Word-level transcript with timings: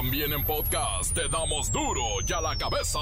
También 0.00 0.32
en 0.32 0.42
podcast 0.44 1.12
te 1.12 1.28
damos 1.28 1.70
duro 1.70 2.02
y 2.26 2.32
a 2.32 2.40
la 2.40 2.56
cabeza. 2.56 2.98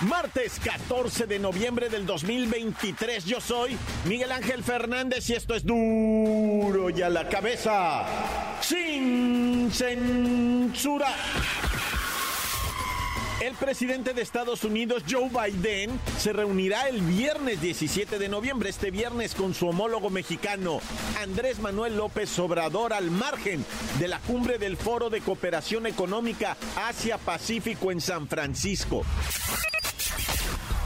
Martes 0.00 0.58
14 0.58 1.26
de 1.28 1.38
noviembre 1.38 1.88
del 1.88 2.06
2023. 2.06 3.24
Yo 3.24 3.40
soy 3.40 3.78
Miguel 4.04 4.32
Ángel 4.32 4.64
Fernández 4.64 5.30
y 5.30 5.34
esto 5.34 5.54
es 5.54 5.64
duro 5.64 6.90
y 6.90 7.00
a 7.00 7.08
la 7.08 7.28
cabeza. 7.28 8.04
Sin 8.60 9.70
censura. 9.70 11.14
El 13.40 13.54
presidente 13.54 14.14
de 14.14 14.22
Estados 14.22 14.64
Unidos, 14.64 15.04
Joe 15.08 15.28
Biden, 15.28 16.00
se 16.18 16.32
reunirá 16.32 16.88
el 16.88 17.00
viernes 17.02 17.60
17 17.60 18.18
de 18.18 18.28
noviembre, 18.28 18.68
este 18.68 18.90
viernes, 18.90 19.36
con 19.36 19.54
su 19.54 19.68
homólogo 19.68 20.10
mexicano, 20.10 20.80
Andrés 21.22 21.60
Manuel 21.60 21.96
López 21.96 22.36
Obrador, 22.40 22.92
al 22.92 23.12
margen 23.12 23.64
de 24.00 24.08
la 24.08 24.18
cumbre 24.18 24.58
del 24.58 24.76
Foro 24.76 25.08
de 25.08 25.20
Cooperación 25.20 25.86
Económica 25.86 26.56
Asia-Pacífico 26.88 27.92
en 27.92 28.00
San 28.00 28.26
Francisco. 28.26 29.04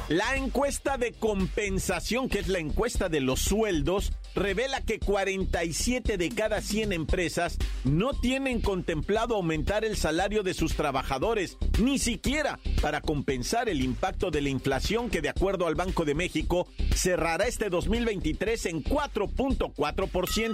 La 0.08 0.36
encuesta 0.36 0.98
de 0.98 1.12
compensación, 1.12 2.28
que 2.28 2.40
es 2.40 2.48
la 2.48 2.58
encuesta 2.58 3.08
de 3.08 3.22
los 3.22 3.40
sueldos, 3.40 4.12
revela 4.34 4.80
que 4.80 4.98
47 4.98 6.16
de 6.16 6.28
cada 6.30 6.60
100 6.60 6.92
empresas 6.92 7.58
no 7.84 8.14
tienen 8.14 8.60
contemplado 8.60 9.36
aumentar 9.36 9.84
el 9.84 9.96
salario 9.96 10.42
de 10.42 10.54
sus 10.54 10.74
trabajadores, 10.74 11.58
ni 11.80 11.98
siquiera 11.98 12.58
para 12.80 13.00
compensar 13.00 13.68
el 13.68 13.82
impacto 13.82 14.30
de 14.30 14.40
la 14.40 14.48
inflación 14.48 15.10
que 15.10 15.20
de 15.20 15.28
acuerdo 15.28 15.66
al 15.66 15.74
Banco 15.74 16.04
de 16.04 16.14
México 16.14 16.68
cerrará 16.94 17.46
este 17.46 17.68
2023 17.70 18.66
en 18.66 18.84
4.4%. 18.84 20.52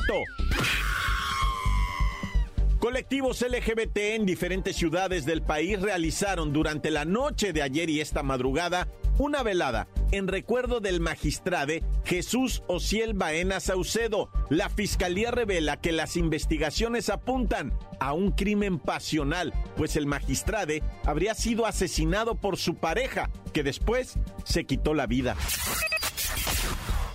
Colectivos 2.79 3.43
LGBT 3.43 3.97
en 4.15 4.25
diferentes 4.25 4.77
ciudades 4.77 5.27
del 5.27 5.43
país 5.43 5.81
realizaron 5.81 6.53
durante 6.53 6.93
la 6.93 7.05
noche 7.05 7.53
de 7.53 7.63
ayer 7.63 7.91
y 7.91 8.01
esta 8.01 8.23
madrugada 8.23 8.87
una 9.19 9.43
velada 9.43 9.89
en 10.13 10.29
recuerdo 10.29 10.81
del 10.81 11.01
magistrade 11.01 11.83
Jesús 12.05 12.63
Ociel 12.67 13.15
Baena 13.15 13.61
Saucedo. 13.61 14.31
La 14.49 14.71
fiscalía 14.71 15.31
revela 15.31 15.77
que 15.77 15.93
las 15.93 16.17
investigaciones 16.17 17.11
apuntan 17.11 17.73
a 18.01 18.13
un 18.13 18.31
crimen 18.31 18.79
pasional, 18.79 19.53
pues 19.77 19.97
el 19.97 20.07
magistrade 20.07 20.83
habría 21.05 21.35
sido 21.35 21.67
asesinado 21.67 22.37
por 22.37 22.57
su 22.57 22.77
pareja, 22.77 23.31
que 23.53 23.63
después 23.63 24.15
se 24.45 24.65
quitó 24.65 24.95
la 24.95 25.07
vida. 25.07 25.37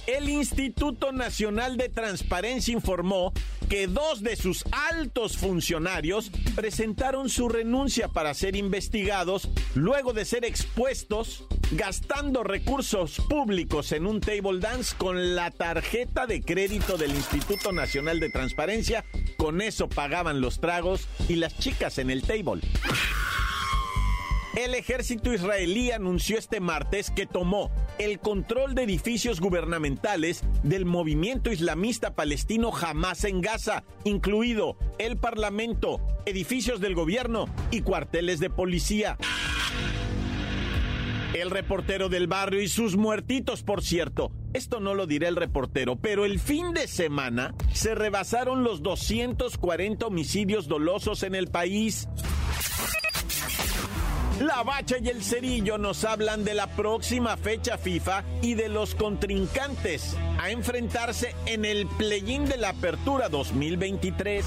El 0.07 0.29
Instituto 0.29 1.13
Nacional 1.13 1.77
de 1.77 1.87
Transparencia 1.87 2.73
informó 2.73 3.31
que 3.69 3.87
dos 3.87 4.21
de 4.21 4.35
sus 4.35 4.65
altos 4.91 5.37
funcionarios 5.37 6.29
presentaron 6.55 7.29
su 7.29 7.47
renuncia 7.47 8.09
para 8.09 8.33
ser 8.33 8.57
investigados 8.57 9.49
luego 9.75 10.11
de 10.11 10.25
ser 10.25 10.43
expuestos 10.43 11.45
gastando 11.71 12.43
recursos 12.43 13.21
públicos 13.29 13.93
en 13.93 14.05
un 14.05 14.19
table 14.19 14.59
dance 14.59 14.93
con 14.97 15.35
la 15.35 15.51
tarjeta 15.51 16.27
de 16.27 16.41
crédito 16.41 16.97
del 16.97 17.11
Instituto 17.11 17.71
Nacional 17.71 18.19
de 18.19 18.29
Transparencia. 18.29 19.05
Con 19.37 19.61
eso 19.61 19.87
pagaban 19.87 20.41
los 20.41 20.59
tragos 20.59 21.07
y 21.29 21.35
las 21.35 21.57
chicas 21.57 21.97
en 21.97 22.09
el 22.09 22.23
table. 22.23 22.61
El 24.55 24.75
ejército 24.75 25.33
israelí 25.33 25.89
anunció 25.89 26.37
este 26.37 26.59
martes 26.59 27.09
que 27.09 27.25
tomó 27.25 27.71
el 27.99 28.19
control 28.19 28.75
de 28.75 28.83
edificios 28.83 29.39
gubernamentales 29.39 30.43
del 30.63 30.85
movimiento 30.85 31.51
islamista 31.51 32.15
palestino 32.15 32.71
Hamas 32.75 33.23
en 33.23 33.41
Gaza, 33.41 33.83
incluido 34.03 34.77
el 34.97 35.17
parlamento, 35.17 36.01
edificios 36.25 36.79
del 36.79 36.95
gobierno 36.95 37.47
y 37.71 37.81
cuarteles 37.81 38.39
de 38.39 38.49
policía. 38.49 39.17
El 41.33 41.49
reportero 41.49 42.09
del 42.09 42.27
barrio 42.27 42.61
y 42.61 42.67
sus 42.67 42.95
muertitos, 42.95 43.63
por 43.63 43.81
cierto. 43.83 44.31
Esto 44.53 44.79
no 44.79 44.93
lo 44.93 45.07
dirá 45.07 45.27
el 45.27 45.35
reportero, 45.35 45.95
pero 45.95 46.25
el 46.25 46.39
fin 46.39 46.73
de 46.73 46.87
semana 46.87 47.55
se 47.73 47.95
rebasaron 47.95 48.63
los 48.63 48.83
240 48.83 50.05
homicidios 50.05 50.67
dolosos 50.67 51.23
en 51.23 51.33
el 51.33 51.47
país. 51.47 52.07
La 54.39 54.63
Bacha 54.63 54.97
y 54.97 55.09
el 55.09 55.23
Cerillo 55.23 55.77
nos 55.77 56.03
hablan 56.03 56.43
de 56.43 56.55
la 56.55 56.67
próxima 56.67 57.37
fecha 57.37 57.77
FIFA 57.77 58.23
y 58.41 58.55
de 58.55 58.67
los 58.67 58.95
contrincantes 58.95 60.15
a 60.39 60.49
enfrentarse 60.49 61.35
en 61.45 61.65
el 61.65 61.85
play-in 61.85 62.45
de 62.45 62.57
la 62.57 62.69
Apertura 62.69 63.29
2023. 63.29 64.43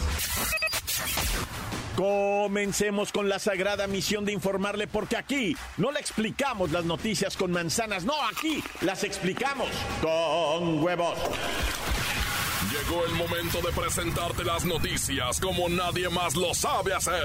Comencemos 1.96 3.12
con 3.12 3.28
la 3.28 3.38
sagrada 3.38 3.86
misión 3.86 4.24
de 4.24 4.32
informarle 4.32 4.86
porque 4.86 5.16
aquí 5.16 5.56
no 5.78 5.92
le 5.92 6.00
explicamos 6.00 6.72
las 6.72 6.84
noticias 6.84 7.36
con 7.36 7.52
manzanas, 7.52 8.04
no, 8.04 8.14
aquí 8.28 8.62
las 8.82 9.04
explicamos 9.04 9.68
con 10.02 10.82
huevos. 10.82 11.16
Llegó 12.70 13.04
el 13.06 13.12
momento 13.14 13.62
de 13.62 13.72
presentarte 13.72 14.44
las 14.44 14.64
noticias 14.64 15.40
como 15.40 15.68
nadie 15.68 16.08
más 16.10 16.34
lo 16.34 16.52
sabe 16.52 16.92
hacer. 16.92 17.24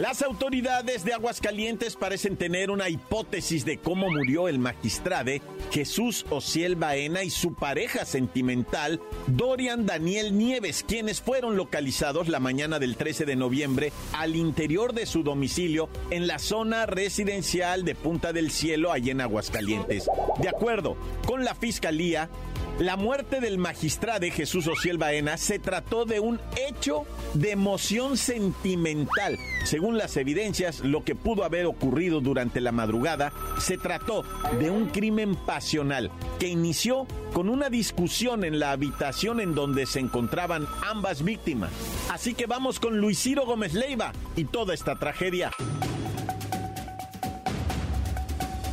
Las 0.00 0.22
autoridades 0.22 1.04
de 1.04 1.12
Aguascalientes 1.12 1.94
parecen 1.94 2.38
tener 2.38 2.70
una 2.70 2.88
hipótesis 2.88 3.66
de 3.66 3.76
cómo 3.76 4.08
murió 4.08 4.48
el 4.48 4.58
magistrade 4.58 5.42
Jesús 5.70 6.24
Ociel 6.30 6.74
Baena 6.74 7.22
y 7.22 7.28
su 7.28 7.52
pareja 7.52 8.06
sentimental 8.06 8.98
Dorian 9.26 9.84
Daniel 9.84 10.38
Nieves, 10.38 10.86
quienes 10.88 11.20
fueron 11.20 11.58
localizados 11.58 12.28
la 12.28 12.40
mañana 12.40 12.78
del 12.78 12.96
13 12.96 13.26
de 13.26 13.36
noviembre 13.36 13.92
al 14.14 14.36
interior 14.36 14.94
de 14.94 15.04
su 15.04 15.22
domicilio 15.22 15.90
en 16.08 16.26
la 16.26 16.38
zona 16.38 16.86
residencial 16.86 17.84
de 17.84 17.94
Punta 17.94 18.32
del 18.32 18.52
Cielo, 18.52 18.92
allá 18.92 19.12
en 19.12 19.20
Aguascalientes. 19.20 20.08
De 20.38 20.48
acuerdo 20.48 20.96
con 21.26 21.44
la 21.44 21.54
fiscalía, 21.54 22.30
la 22.78 22.96
muerte 22.96 23.40
del 23.40 23.58
magistrado 23.58 24.26
Jesús 24.30 24.66
Ociel 24.66 24.98
Baena 24.98 25.36
se 25.36 25.58
trató 25.58 26.04
de 26.04 26.20
un 26.20 26.40
hecho 26.56 27.04
de 27.34 27.52
emoción 27.52 28.16
sentimental. 28.16 29.38
Según 29.64 29.98
las 29.98 30.16
evidencias, 30.16 30.80
lo 30.80 31.04
que 31.04 31.14
pudo 31.14 31.44
haber 31.44 31.66
ocurrido 31.66 32.20
durante 32.20 32.60
la 32.60 32.72
madrugada 32.72 33.32
se 33.58 33.78
trató 33.78 34.24
de 34.58 34.70
un 34.70 34.88
crimen 34.88 35.36
pasional 35.36 36.10
que 36.38 36.48
inició 36.48 37.06
con 37.32 37.48
una 37.48 37.70
discusión 37.70 38.44
en 38.44 38.58
la 38.58 38.72
habitación 38.72 39.40
en 39.40 39.54
donde 39.54 39.86
se 39.86 40.00
encontraban 40.00 40.66
ambas 40.86 41.22
víctimas. 41.22 41.70
Así 42.10 42.34
que 42.34 42.46
vamos 42.46 42.80
con 42.80 42.98
Luis 42.98 43.18
Ciro 43.20 43.46
Gómez 43.46 43.74
Leiva 43.74 44.12
y 44.36 44.44
toda 44.44 44.74
esta 44.74 44.96
tragedia. 44.96 45.52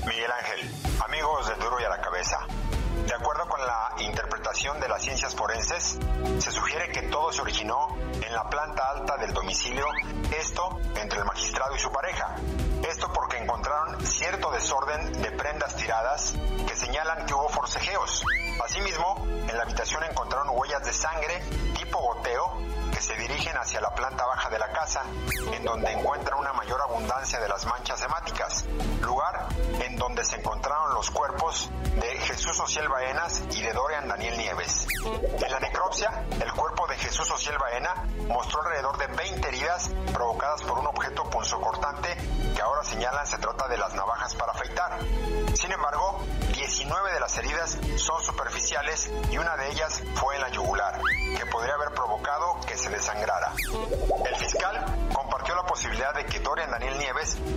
Miguel 0.08 0.32
Ángel, 0.32 0.70
amigos 1.06 1.48
de 1.48 1.56
Duro 1.64 1.80
y 1.80 1.84
a 1.84 1.90
la 1.90 2.02
Cabeza. 2.02 2.48
Acuerdo 3.28 3.50
con 3.50 3.68
la 3.68 3.94
interpretación 4.00 4.80
de 4.80 4.88
las 4.88 5.02
ciencias 5.02 5.36
forenses, 5.36 6.00
se 6.40 6.50
sugiere 6.50 6.90
que 6.94 7.02
todo 7.10 7.30
se 7.34 7.42
originó 7.42 7.90
en 8.26 8.34
la 8.34 8.50
planta 8.50 8.90
alta 8.90 9.18
del 9.18 9.34
domicilio, 9.34 9.86
esto 10.32 10.80
entre 10.96 11.20
el 11.20 11.26
magistrado 11.26 11.76
y 11.76 11.80
su 11.80 11.92
pareja. 11.92 12.38
Esto 12.90 13.12
porque 13.12 13.36
encontraron 13.40 14.00
cierto 14.08 14.50
desorden 14.52 15.12
de 15.22 15.30
prendas 15.32 15.76
tiradas 15.76 16.36
que 16.66 16.74
señalan 16.74 17.26
que 17.26 17.34
hubo 17.34 17.50
forcejeos. 17.50 18.24
Asimismo, 18.64 19.22
en 19.28 19.58
la 19.58 19.64
habitación 19.64 20.06
encontraron 20.06 20.48
huellas 20.52 20.86
de 20.86 20.94
sangre 20.94 21.42
tipo 21.76 22.00
goteo 22.00 22.62
que 22.94 23.02
se 23.02 23.14
dirigen 23.18 23.58
hacia 23.58 23.82
la 23.82 23.94
planta 23.94 24.26
baja 24.26 24.50
de 24.50 24.60
la 24.60 24.72
casa, 24.72 25.04
en 25.52 25.66
donde 25.66 25.92
Jesús 32.78 32.92
Ociel 32.92 33.37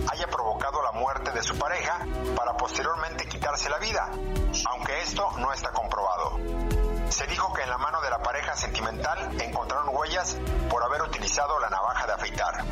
haya 0.09 0.27
provocado 0.27 0.81
la 0.81 0.91
muerte 0.91 1.31
de 1.31 1.43
su 1.43 1.57
pareja 1.57 2.05
para 2.35 2.55
posteriormente 2.57 3.27
quitarse 3.27 3.69
la 3.69 3.77
vida, 3.79 4.09
aunque 4.69 5.01
esto 5.01 5.29
no 5.37 5.51
está 5.53 5.71
comprobado. 5.71 6.39
Se 7.09 7.27
dijo 7.27 7.51
que 7.53 7.63
en 7.63 7.69
la 7.69 7.77
mano 7.77 8.01
de 8.01 8.09
la 8.09 8.21
pareja 8.21 8.55
sentimental 8.55 9.41
encontraron 9.41 9.89
huellas 9.95 10.37
por 10.69 10.83
haber 10.83 11.01
utilizado 11.01 11.59
la 11.59 11.69
navaja 11.69 12.07
de 12.07 12.13
afeitar. 12.13 12.65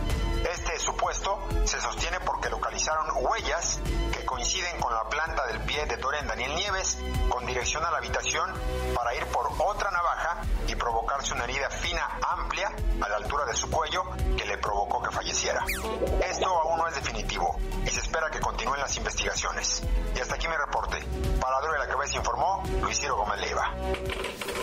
Este 0.50 0.80
supuesto 0.80 1.38
se 1.66 1.82
sostiene 1.82 2.20
porque 2.22 2.50
localizaron 2.50 3.08
huellas 3.18 3.80
que 4.14 4.26
coinciden 4.26 4.80
con 4.80 4.94
la 4.94 5.04
planta 5.10 5.46
del 5.48 5.60
pie 5.66 5.86
de 5.86 5.98
Dorian 5.98 6.28
Daniel 6.28 6.56
Nieves 6.56 6.98
con 7.28 7.46
dirección 7.46 7.84
a 7.84 7.92
la 7.92 7.98
habitación 7.98 8.50
para 8.96 9.14
ir 9.16 9.26
por 9.28 9.52
otra 9.58 9.92
navaja 9.92 10.42
y 10.68 10.76
provocarse 10.76 11.34
una 11.34 11.44
herida 11.44 11.70
fina 11.70 12.08
amplia 12.50 12.72
a 13.02 13.10
la 13.10 13.18
altura 13.18 13.46
de 13.46 13.54
su 13.54 13.70
cuello 13.70 14.04
que 14.36 14.46
le 14.46 14.58
provocó 14.58 15.02
que 15.04 15.12
falleciera. 15.12 15.64
Esto 16.28 16.48
aún 16.48 16.80
no 16.80 16.88
es 16.88 16.96
definitivo 16.96 17.60
y 17.86 17.90
se 17.90 18.00
espera 18.00 18.30
que 18.32 18.40
continúen 18.40 18.80
las 18.80 18.98
investigaciones. 18.98 19.84
Y 20.16 20.20
hasta 20.20 20.36
aquí 20.36 20.48
mi 20.48 20.56
reporte. 20.56 20.98
Para 21.40 21.60
Duro 21.62 21.74
de 21.74 21.80
la 21.80 21.88
Cabeza 21.88 22.18
informó 22.18 22.64
Luis 22.82 23.00
Ciro 23.00 23.18
Gómez 23.18 23.40
Leiva. 23.42 23.74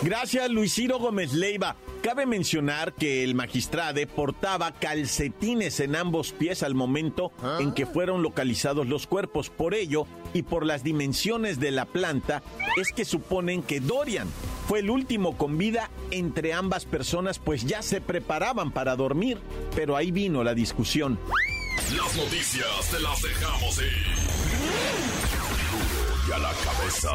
Gracias 0.01 0.49
Luis 0.49 0.73
Ciro 0.73 0.99
Gómez 0.99 1.33
Leiva. 1.33 1.75
Cabe 2.03 2.25
mencionar 2.25 2.93
que 2.93 3.23
el 3.23 3.35
magistrado 3.35 3.99
portaba 4.15 4.71
calcetines 4.71 5.79
en 5.79 5.95
ambos 5.95 6.31
pies 6.31 6.63
al 6.63 6.75
momento 6.75 7.31
en 7.59 7.73
que 7.73 7.85
fueron 7.85 8.21
localizados 8.21 8.87
los 8.87 9.07
cuerpos. 9.07 9.49
Por 9.49 9.73
ello, 9.73 10.05
y 10.33 10.43
por 10.43 10.65
las 10.65 10.83
dimensiones 10.83 11.59
de 11.59 11.71
la 11.71 11.85
planta, 11.85 12.43
es 12.79 12.91
que 12.91 13.05
suponen 13.05 13.63
que 13.63 13.79
Dorian 13.79 14.27
fue 14.67 14.79
el 14.79 14.89
último 14.89 15.37
con 15.37 15.57
vida 15.57 15.89
entre 16.11 16.53
ambas 16.53 16.85
personas, 16.85 17.39
pues 17.39 17.65
ya 17.65 17.76
se 17.81 18.01
preparaban 18.01 18.71
para 18.71 18.95
dormir. 18.95 19.39
Pero 19.75 19.95
ahí 19.95 20.11
vino 20.11 20.43
la 20.43 20.53
discusión. 20.53 21.19
Las 21.95 22.15
noticias 22.15 22.91
te 22.91 22.99
las 22.99 23.21
dejamos 23.21 23.77
ir. 23.79 24.07
Y 26.27 26.31
a 26.31 26.37
la 26.39 26.51
cabeza. 26.51 27.11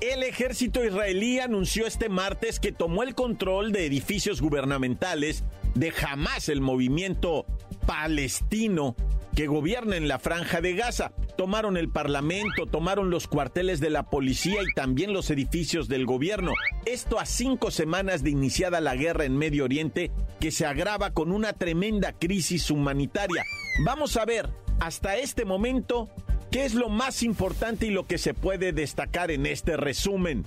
El 0.00 0.22
ejército 0.22 0.84
israelí 0.84 1.40
anunció 1.40 1.86
este 1.86 2.08
martes 2.08 2.58
que 2.58 2.72
tomó 2.72 3.02
el 3.02 3.14
control 3.14 3.70
de 3.70 3.84
edificios 3.84 4.40
gubernamentales 4.40 5.44
de 5.74 5.92
Hamas, 6.02 6.48
el 6.48 6.60
movimiento 6.62 7.44
palestino 7.86 8.96
que 9.34 9.46
gobierna 9.46 9.96
en 9.96 10.08
la 10.08 10.18
franja 10.18 10.60
de 10.60 10.74
Gaza. 10.74 11.12
Tomaron 11.36 11.76
el 11.76 11.88
parlamento, 11.88 12.66
tomaron 12.66 13.10
los 13.10 13.26
cuarteles 13.26 13.80
de 13.80 13.90
la 13.90 14.04
policía 14.04 14.62
y 14.62 14.74
también 14.74 15.12
los 15.12 15.30
edificios 15.30 15.88
del 15.88 16.06
gobierno. 16.06 16.52
Esto 16.84 17.18
a 17.18 17.26
cinco 17.26 17.70
semanas 17.70 18.22
de 18.22 18.30
iniciada 18.30 18.80
la 18.80 18.96
guerra 18.96 19.24
en 19.24 19.36
Medio 19.36 19.64
Oriente 19.64 20.10
que 20.38 20.50
se 20.50 20.66
agrava 20.66 21.10
con 21.10 21.32
una 21.32 21.52
tremenda 21.52 22.12
crisis 22.12 22.70
humanitaria. 22.70 23.44
Vamos 23.84 24.16
a 24.16 24.24
ver, 24.24 24.48
hasta 24.80 25.16
este 25.16 25.44
momento, 25.44 26.08
¿Qué 26.50 26.64
es 26.64 26.74
lo 26.74 26.88
más 26.88 27.22
importante 27.22 27.86
y 27.86 27.90
lo 27.90 28.08
que 28.08 28.18
se 28.18 28.34
puede 28.34 28.72
destacar 28.72 29.30
en 29.30 29.46
este 29.46 29.76
resumen 29.76 30.44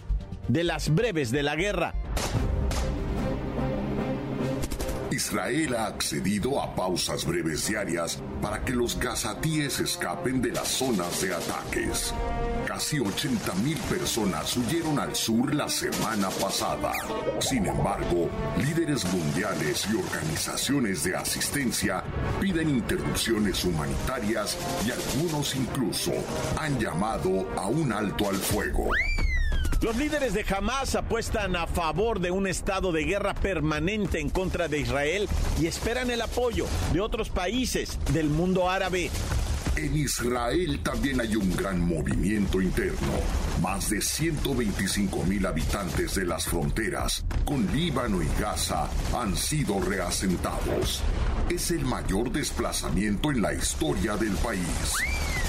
de 0.50 0.66
las 0.66 0.94
breves 0.94 1.32
de 1.32 1.44
la 1.44 1.56
guerra? 1.56 1.94
Israel 5.14 5.76
ha 5.76 5.86
accedido 5.86 6.60
a 6.60 6.74
pausas 6.76 7.24
breves 7.24 7.68
diarias 7.68 8.20
para 8.42 8.66
que 8.66 8.74
los 8.74 8.98
gazatíes 9.00 9.80
escapen 9.80 10.42
de 10.42 10.52
las 10.52 10.68
zonas 10.68 11.22
de 11.22 11.36
ataques. 11.36 12.14
Casi 12.66 13.00
80 13.00 13.54
mil 13.64 13.78
personas 13.78 14.58
huyeron 14.58 14.98
al 14.98 15.16
sur 15.16 15.54
la 15.54 15.70
semana 15.70 16.30
pasada. 16.30 16.92
Sin 17.40 17.68
embargo, 17.68 18.28
líderes 18.58 19.06
mundiales 19.14 19.86
y 19.92 19.98
organizaciones 19.98 21.04
de 21.04 21.16
asistencia 21.16 22.04
piden 22.42 22.70
interrupciones 22.70 23.64
humanitarias 23.64 24.58
y 24.86 24.92
algunos 24.92 25.56
incluso 25.56 26.12
han 26.58 26.80
llamado 26.80 27.48
a 27.56 27.68
un 27.68 27.94
alto 27.94 28.30
al 28.30 28.36
fuego. 28.36 28.90
Los 29.84 29.98
líderes 29.98 30.34
de 30.34 30.46
Hamas 30.48 30.96
apuestan 30.96 31.58
a 31.58 31.68
favor 31.68 32.22
de 32.22 32.32
un 32.32 32.48
estado 32.48 32.94
de 32.94 33.04
guerra 33.04 33.34
permanente 33.34 34.22
en 34.22 34.30
contra 34.30 34.70
de 34.70 34.80
Israel 34.80 35.28
y 35.60 35.68
esperan 35.68 36.10
el 36.10 36.22
apoyo 36.22 36.68
de 36.94 37.02
otros 37.02 37.30
países 37.30 38.00
del 38.14 38.30
mundo 38.30 38.70
árabe. 38.70 39.12
En 39.76 39.94
Israel 39.98 40.80
también 40.84 41.20
hay 41.20 41.36
un 41.36 41.54
gran 41.58 41.82
movimiento 41.82 42.62
interno. 42.62 43.12
Más 43.62 43.90
de 43.90 44.02
125 44.02 45.24
mil 45.24 45.46
habitantes 45.46 46.16
de 46.16 46.28
las 46.28 46.46
fronteras 46.46 47.26
con 47.44 47.68
Líbano 47.76 48.22
y 48.22 48.30
Gaza 48.40 48.88
han 49.14 49.36
sido 49.36 49.82
reasentados. 49.82 51.02
Es 51.50 51.72
el 51.72 51.84
mayor 51.84 52.32
desplazamiento 52.32 53.32
en 53.32 53.42
la 53.42 53.54
historia 53.54 54.16
del 54.16 54.32
país. 54.38 54.64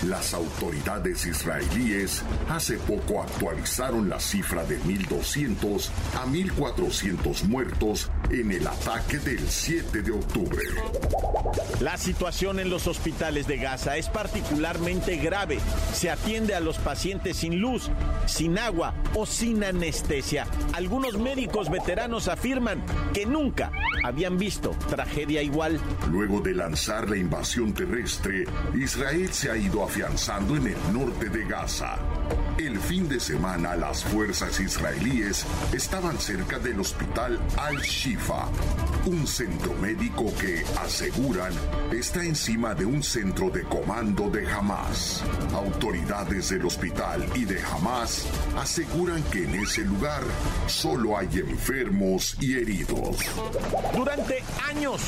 Las 0.09 0.35
autoridades 0.35 1.25
israelíes 1.25 2.23
hace 2.51 2.77
poco 2.77 3.23
actualizaron 3.23 4.11
la 4.11 4.21
cifra 4.21 4.63
de 4.65 4.79
1.200 4.81 5.89
a 6.15 6.27
1.400 6.27 7.45
muertos 7.45 8.11
en 8.31 8.53
el 8.53 8.67
ataque 8.67 9.19
del 9.19 9.49
7 9.49 10.03
de 10.03 10.13
octubre. 10.13 10.59
La 11.81 11.97
situación 11.97 12.61
en 12.61 12.69
los 12.71 12.87
hospitales 12.87 13.47
de 13.47 13.57
Gaza 13.57 13.97
es 13.97 14.09
particularmente 14.09 15.17
grave. 15.17 15.59
Se 15.93 16.11
atiende 16.11 16.55
a 16.55 16.61
los 16.61 16.79
pacientes 16.79 17.39
sin 17.39 17.61
luz, 17.61 17.91
sin 18.27 18.59
agua 18.59 18.95
o 19.15 19.25
sin 19.25 19.65
anestesia. 19.65 20.47
Algunos 20.75 21.19
médicos 21.19 21.71
veteranos 21.71 22.29
afirman 22.29 22.85
que 23.13 23.25
nunca 23.27 23.73
habían 24.05 24.39
visto 24.39 24.77
tragedia 24.89 25.43
igual. 25.43 25.81
Luego 26.11 26.41
de 26.41 26.55
lanzar 26.55 27.09
la 27.09 27.17
invasión 27.17 27.73
terrestre, 27.73 28.45
Israel 28.75 29.33
se 29.33 29.51
ha 29.51 29.57
ido 29.57 29.83
afianzando 29.95 30.57
en 30.57 30.67
el 30.67 30.93
norte 30.93 31.29
de 31.29 31.45
Gaza. 31.45 31.97
El 32.59 32.79
fin 32.79 33.09
de 33.09 33.19
semana 33.19 33.75
las 33.75 34.05
fuerzas 34.05 34.61
israelíes 34.61 35.45
estaban 35.73 36.19
cerca 36.19 36.59
del 36.59 36.79
hospital 36.81 37.41
Al-Shifa, 37.57 38.47
un 39.07 39.27
centro 39.27 39.75
médico 39.75 40.33
que, 40.41 40.65
aseguran, 40.81 41.53
está 41.93 42.25
encima 42.25 42.75
de 42.75 42.87
un 42.87 43.03
centro 43.03 43.51
de 43.51 43.65
comando 43.65 44.31
de 44.31 44.51
Hamas. 44.51 45.25
Autoridades 45.53 46.51
del 46.51 46.65
hospital 46.65 47.27
y 47.35 47.45
de 47.45 47.61
Hamas 47.61 48.27
aseguran 48.57 49.23
que 49.25 49.45
en 49.45 49.57
ese 49.57 49.83
lugar 49.83 50.23
solo 50.67 51.19
hay 51.19 51.29
enfermos 51.35 52.37
y 52.41 52.55
heridos. 52.55 53.17
Durante 53.95 54.43
años, 54.69 55.01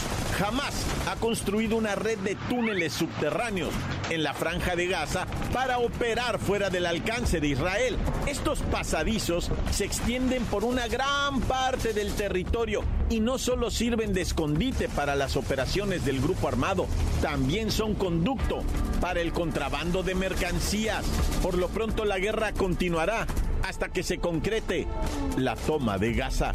Hamas 0.44 0.74
ha 1.08 1.14
construido 1.16 1.76
una 1.76 1.94
red 1.94 2.18
de 2.18 2.34
túneles 2.48 2.92
subterráneos 2.92 3.72
en 4.10 4.22
la 4.22 4.34
franja 4.34 4.76
de 4.76 4.86
Gaza 4.88 5.26
para 5.52 5.78
operar 5.78 6.38
fuera 6.38 6.70
del 6.70 6.86
de 7.06 7.46
Israel. 7.46 7.96
Estos 8.26 8.58
pasadizos 8.62 9.52
se 9.70 9.84
extienden 9.84 10.44
por 10.46 10.64
una 10.64 10.88
gran 10.88 11.40
parte 11.42 11.92
del 11.92 12.12
territorio 12.12 12.82
y 13.08 13.20
no 13.20 13.38
solo 13.38 13.70
sirven 13.70 14.12
de 14.12 14.22
escondite 14.22 14.88
para 14.88 15.14
las 15.14 15.36
operaciones 15.36 16.04
del 16.04 16.20
grupo 16.20 16.48
armado, 16.48 16.88
también 17.22 17.70
son 17.70 17.94
conducto 17.94 18.64
para 19.00 19.20
el 19.20 19.32
contrabando 19.32 20.02
de 20.02 20.16
mercancías. 20.16 21.06
Por 21.44 21.56
lo 21.56 21.68
pronto 21.68 22.04
la 22.04 22.18
guerra 22.18 22.52
continuará 22.52 23.28
hasta 23.62 23.88
que 23.88 24.02
se 24.02 24.18
concrete 24.18 24.88
la 25.36 25.54
toma 25.54 25.98
de 25.98 26.12
Gaza. 26.12 26.54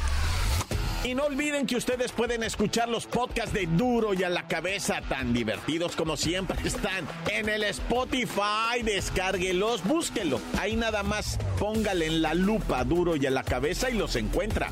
Y 1.03 1.15
no 1.15 1.23
olviden 1.23 1.65
que 1.65 1.77
ustedes 1.77 2.11
pueden 2.11 2.43
escuchar 2.43 2.87
los 2.87 3.07
podcasts 3.07 3.53
de 3.53 3.65
Duro 3.65 4.13
y 4.13 4.23
a 4.23 4.29
la 4.29 4.47
cabeza, 4.47 5.01
tan 5.01 5.33
divertidos 5.33 5.95
como 5.95 6.15
siempre 6.15 6.57
están 6.63 7.07
en 7.31 7.49
el 7.49 7.63
Spotify. 7.63 8.83
Descárguelos, 8.83 9.83
búsquelo. 9.83 10.39
Ahí 10.59 10.75
nada 10.75 11.01
más 11.01 11.39
póngale 11.57 12.05
en 12.05 12.21
la 12.21 12.35
lupa 12.35 12.83
Duro 12.83 13.15
y 13.15 13.25
a 13.25 13.31
la 13.31 13.43
cabeza 13.43 13.89
y 13.89 13.97
los 13.97 14.15
encuentra. 14.15 14.69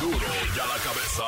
Duro 0.00 0.16
y 0.16 0.58
a 0.58 0.66
la 0.66 0.82
cabeza. 0.82 1.24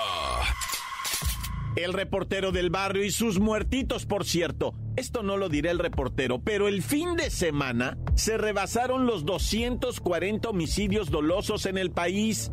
El 1.76 1.92
reportero 1.92 2.50
del 2.50 2.70
barrio 2.70 3.04
y 3.04 3.12
sus 3.12 3.38
muertitos, 3.38 4.06
por 4.06 4.24
cierto. 4.24 4.74
Esto 4.96 5.22
no 5.22 5.36
lo 5.36 5.48
dirá 5.48 5.70
el 5.70 5.78
reportero, 5.78 6.40
pero 6.40 6.66
el 6.66 6.82
fin 6.82 7.14
de 7.14 7.30
semana 7.30 7.96
se 8.16 8.36
rebasaron 8.36 9.06
los 9.06 9.24
240 9.24 10.48
homicidios 10.48 11.08
dolosos 11.08 11.66
en 11.66 11.78
el 11.78 11.92
país. 11.92 12.50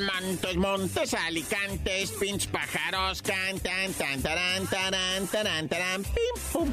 Montes, 0.00 0.56
montes, 0.56 1.14
alicantes, 1.14 2.12
pinch 2.12 2.48
pájaros, 2.48 3.22
cantan, 3.22 3.92
tan, 3.94 4.22
taran, 4.22 4.66
taran, 4.66 5.26
taran, 5.26 5.68
taran, 5.68 6.02
pim, 6.02 6.42
pum. 6.52 6.70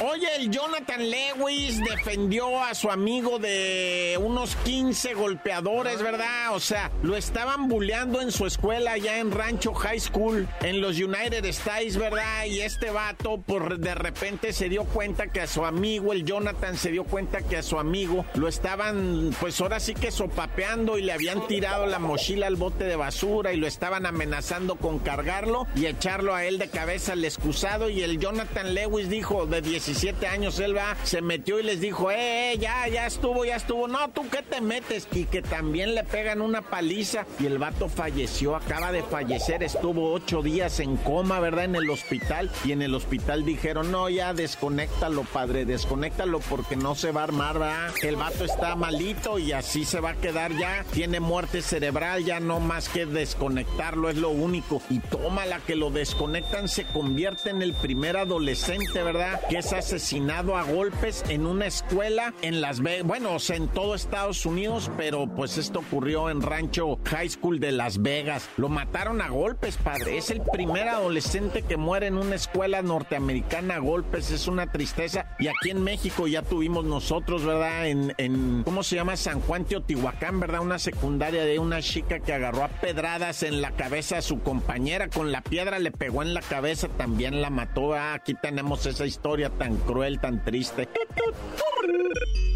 Oye, 0.00 0.28
el 0.36 0.50
Jonathan 0.50 1.10
Lewis 1.10 1.80
defendió 1.80 2.62
a 2.62 2.74
su 2.74 2.88
amigo 2.88 3.40
de 3.40 4.16
unos 4.22 4.54
15 4.56 5.14
golpeadores, 5.14 6.00
¿verdad? 6.00 6.54
O 6.54 6.60
sea, 6.60 6.92
lo 7.02 7.16
estaban 7.16 7.68
bulleando 7.68 8.20
en 8.20 8.30
su 8.30 8.46
escuela 8.46 8.96
ya 8.96 9.18
en 9.18 9.32
Rancho 9.32 9.74
High 9.74 9.98
School, 9.98 10.46
en 10.60 10.80
los 10.80 11.00
United 11.00 11.44
States, 11.46 11.96
¿verdad? 11.96 12.44
Y 12.46 12.60
este 12.60 12.90
vato, 12.90 13.38
por 13.38 13.80
de 13.80 13.94
repente 13.96 14.52
se 14.52 14.68
dio 14.68 14.84
cuenta 14.84 15.32
que 15.32 15.40
a 15.40 15.46
su 15.48 15.64
amigo, 15.64 16.12
el 16.12 16.24
Jonathan, 16.24 16.76
se 16.76 16.92
dio 16.92 17.02
cuenta 17.02 17.42
que 17.42 17.56
a 17.56 17.62
su 17.64 17.78
amigo 17.78 18.24
lo 18.34 18.46
estaban, 18.46 19.34
pues 19.40 19.60
ahora 19.60 19.80
sí 19.80 19.94
que 19.94 20.12
sopapeando 20.12 20.96
y 20.96 21.02
le 21.02 21.12
habían 21.12 21.44
tirado 21.48 21.86
la 21.86 21.98
mochila 21.98 22.46
al 22.46 22.54
bote 22.58 22.84
de 22.84 22.96
basura 22.96 23.52
y 23.52 23.56
lo 23.56 23.66
estaban 23.66 24.06
amenazando 24.06 24.76
con 24.76 24.98
cargarlo 24.98 25.66
y 25.74 25.86
echarlo 25.86 26.34
a 26.34 26.44
él 26.44 26.58
de 26.58 26.68
cabeza 26.68 27.12
al 27.12 27.24
excusado. 27.24 27.88
Y 27.88 28.02
el 28.02 28.18
Jonathan 28.18 28.74
Lewis 28.74 29.08
dijo, 29.08 29.46
de 29.46 29.62
10 29.62 29.78
17 29.78 30.26
años, 30.26 30.58
él 30.58 30.76
va, 30.76 30.96
se 31.04 31.22
metió 31.22 31.60
y 31.60 31.62
les 31.62 31.80
dijo, 31.80 32.10
eh, 32.10 32.38
eh, 32.50 32.58
ya, 32.58 32.88
ya 32.88 33.06
estuvo, 33.06 33.44
ya 33.44 33.56
estuvo. 33.56 33.86
No, 33.88 34.10
tú 34.10 34.28
qué 34.28 34.42
te 34.42 34.60
metes. 34.60 35.06
Y 35.12 35.26
que 35.26 35.40
también 35.42 35.94
le 35.94 36.02
pegan 36.02 36.40
una 36.40 36.62
paliza. 36.62 37.26
Y 37.38 37.46
el 37.46 37.58
vato 37.58 37.88
falleció, 37.88 38.56
acaba 38.56 38.90
de 38.90 39.02
fallecer, 39.02 39.62
estuvo 39.62 40.12
ocho 40.12 40.42
días 40.42 40.80
en 40.80 40.96
coma, 40.96 41.38
¿verdad? 41.38 41.64
En 41.64 41.76
el 41.76 41.88
hospital. 41.90 42.50
Y 42.64 42.72
en 42.72 42.82
el 42.82 42.94
hospital 42.94 43.44
dijeron, 43.44 43.92
no, 43.92 44.08
ya 44.08 44.34
desconéctalo, 44.34 45.22
padre, 45.22 45.64
desconéctalo 45.64 46.40
porque 46.40 46.74
no 46.74 46.94
se 46.94 47.12
va 47.12 47.20
a 47.20 47.24
armar, 47.24 47.58
¿verdad? 47.58 47.94
El 48.02 48.16
vato 48.16 48.44
está 48.44 48.74
malito 48.74 49.38
y 49.38 49.52
así 49.52 49.84
se 49.84 50.00
va 50.00 50.10
a 50.10 50.14
quedar 50.14 50.52
ya. 50.56 50.84
Tiene 50.92 51.20
muerte 51.20 51.62
cerebral, 51.62 52.24
ya 52.24 52.40
no 52.40 52.47
más 52.58 52.88
que 52.88 53.06
desconectarlo, 53.06 54.08
es 54.08 54.16
lo 54.16 54.30
único. 54.30 54.82
Y 54.88 55.00
toma 55.00 55.46
la 55.46 55.60
que 55.60 55.76
lo 55.76 55.90
desconectan, 55.90 56.68
se 56.68 56.84
convierte 56.84 57.50
en 57.50 57.62
el 57.62 57.74
primer 57.74 58.16
adolescente, 58.16 59.02
¿verdad? 59.02 59.40
Que 59.48 59.58
es 59.58 59.72
asesinado 59.72 60.56
a 60.56 60.62
golpes 60.62 61.24
en 61.28 61.46
una 61.46 61.66
escuela 61.66 62.34
en 62.42 62.60
Las 62.60 62.80
Vegas, 62.80 63.06
bueno, 63.06 63.34
o 63.34 63.38
sea, 63.38 63.56
en 63.56 63.68
todo 63.68 63.94
Estados 63.94 64.46
Unidos, 64.46 64.90
pero 64.96 65.26
pues 65.26 65.58
esto 65.58 65.80
ocurrió 65.80 66.30
en 66.30 66.42
Rancho 66.42 66.98
High 67.04 67.28
School 67.28 67.60
de 67.60 67.72
Las 67.72 68.02
Vegas. 68.02 68.48
Lo 68.56 68.68
mataron 68.68 69.20
a 69.20 69.28
golpes, 69.28 69.76
padre. 69.76 70.18
Es 70.18 70.30
el 70.30 70.40
primer 70.40 70.88
adolescente 70.88 71.62
que 71.62 71.76
muere 71.76 72.06
en 72.06 72.16
una 72.16 72.34
escuela 72.34 72.82
norteamericana 72.82 73.76
a 73.76 73.78
golpes. 73.78 74.30
Es 74.30 74.48
una 74.48 74.70
tristeza. 74.72 75.36
Y 75.38 75.48
aquí 75.48 75.70
en 75.70 75.82
México 75.82 76.26
ya 76.26 76.42
tuvimos 76.42 76.84
nosotros, 76.84 77.44
¿verdad? 77.44 77.88
En, 77.88 78.14
en 78.18 78.62
¿cómo 78.64 78.82
se 78.82 78.96
llama? 78.96 79.16
San 79.16 79.40
Juan 79.40 79.64
Teotihuacán, 79.64 80.40
¿verdad? 80.40 80.60
Una 80.60 80.78
secundaria 80.78 81.44
de 81.44 81.58
una 81.58 81.82
chica 81.82 82.20
que 82.20 82.32
agarró 82.38 82.64
a 82.64 82.68
pedradas 82.68 83.42
en 83.42 83.60
la 83.60 83.72
cabeza 83.72 84.18
a 84.18 84.22
su 84.22 84.40
compañera. 84.42 85.08
Con 85.08 85.32
la 85.32 85.42
piedra 85.42 85.78
le 85.78 85.90
pegó 85.90 86.22
en 86.22 86.34
la 86.34 86.42
cabeza, 86.42 86.88
también 86.88 87.42
la 87.42 87.50
mató. 87.50 87.94
Ah, 87.94 88.14
aquí 88.14 88.34
tenemos 88.34 88.86
esa 88.86 89.06
historia 89.06 89.50
tan 89.50 89.76
cruel, 89.76 90.20
tan 90.20 90.44
triste. 90.44 90.88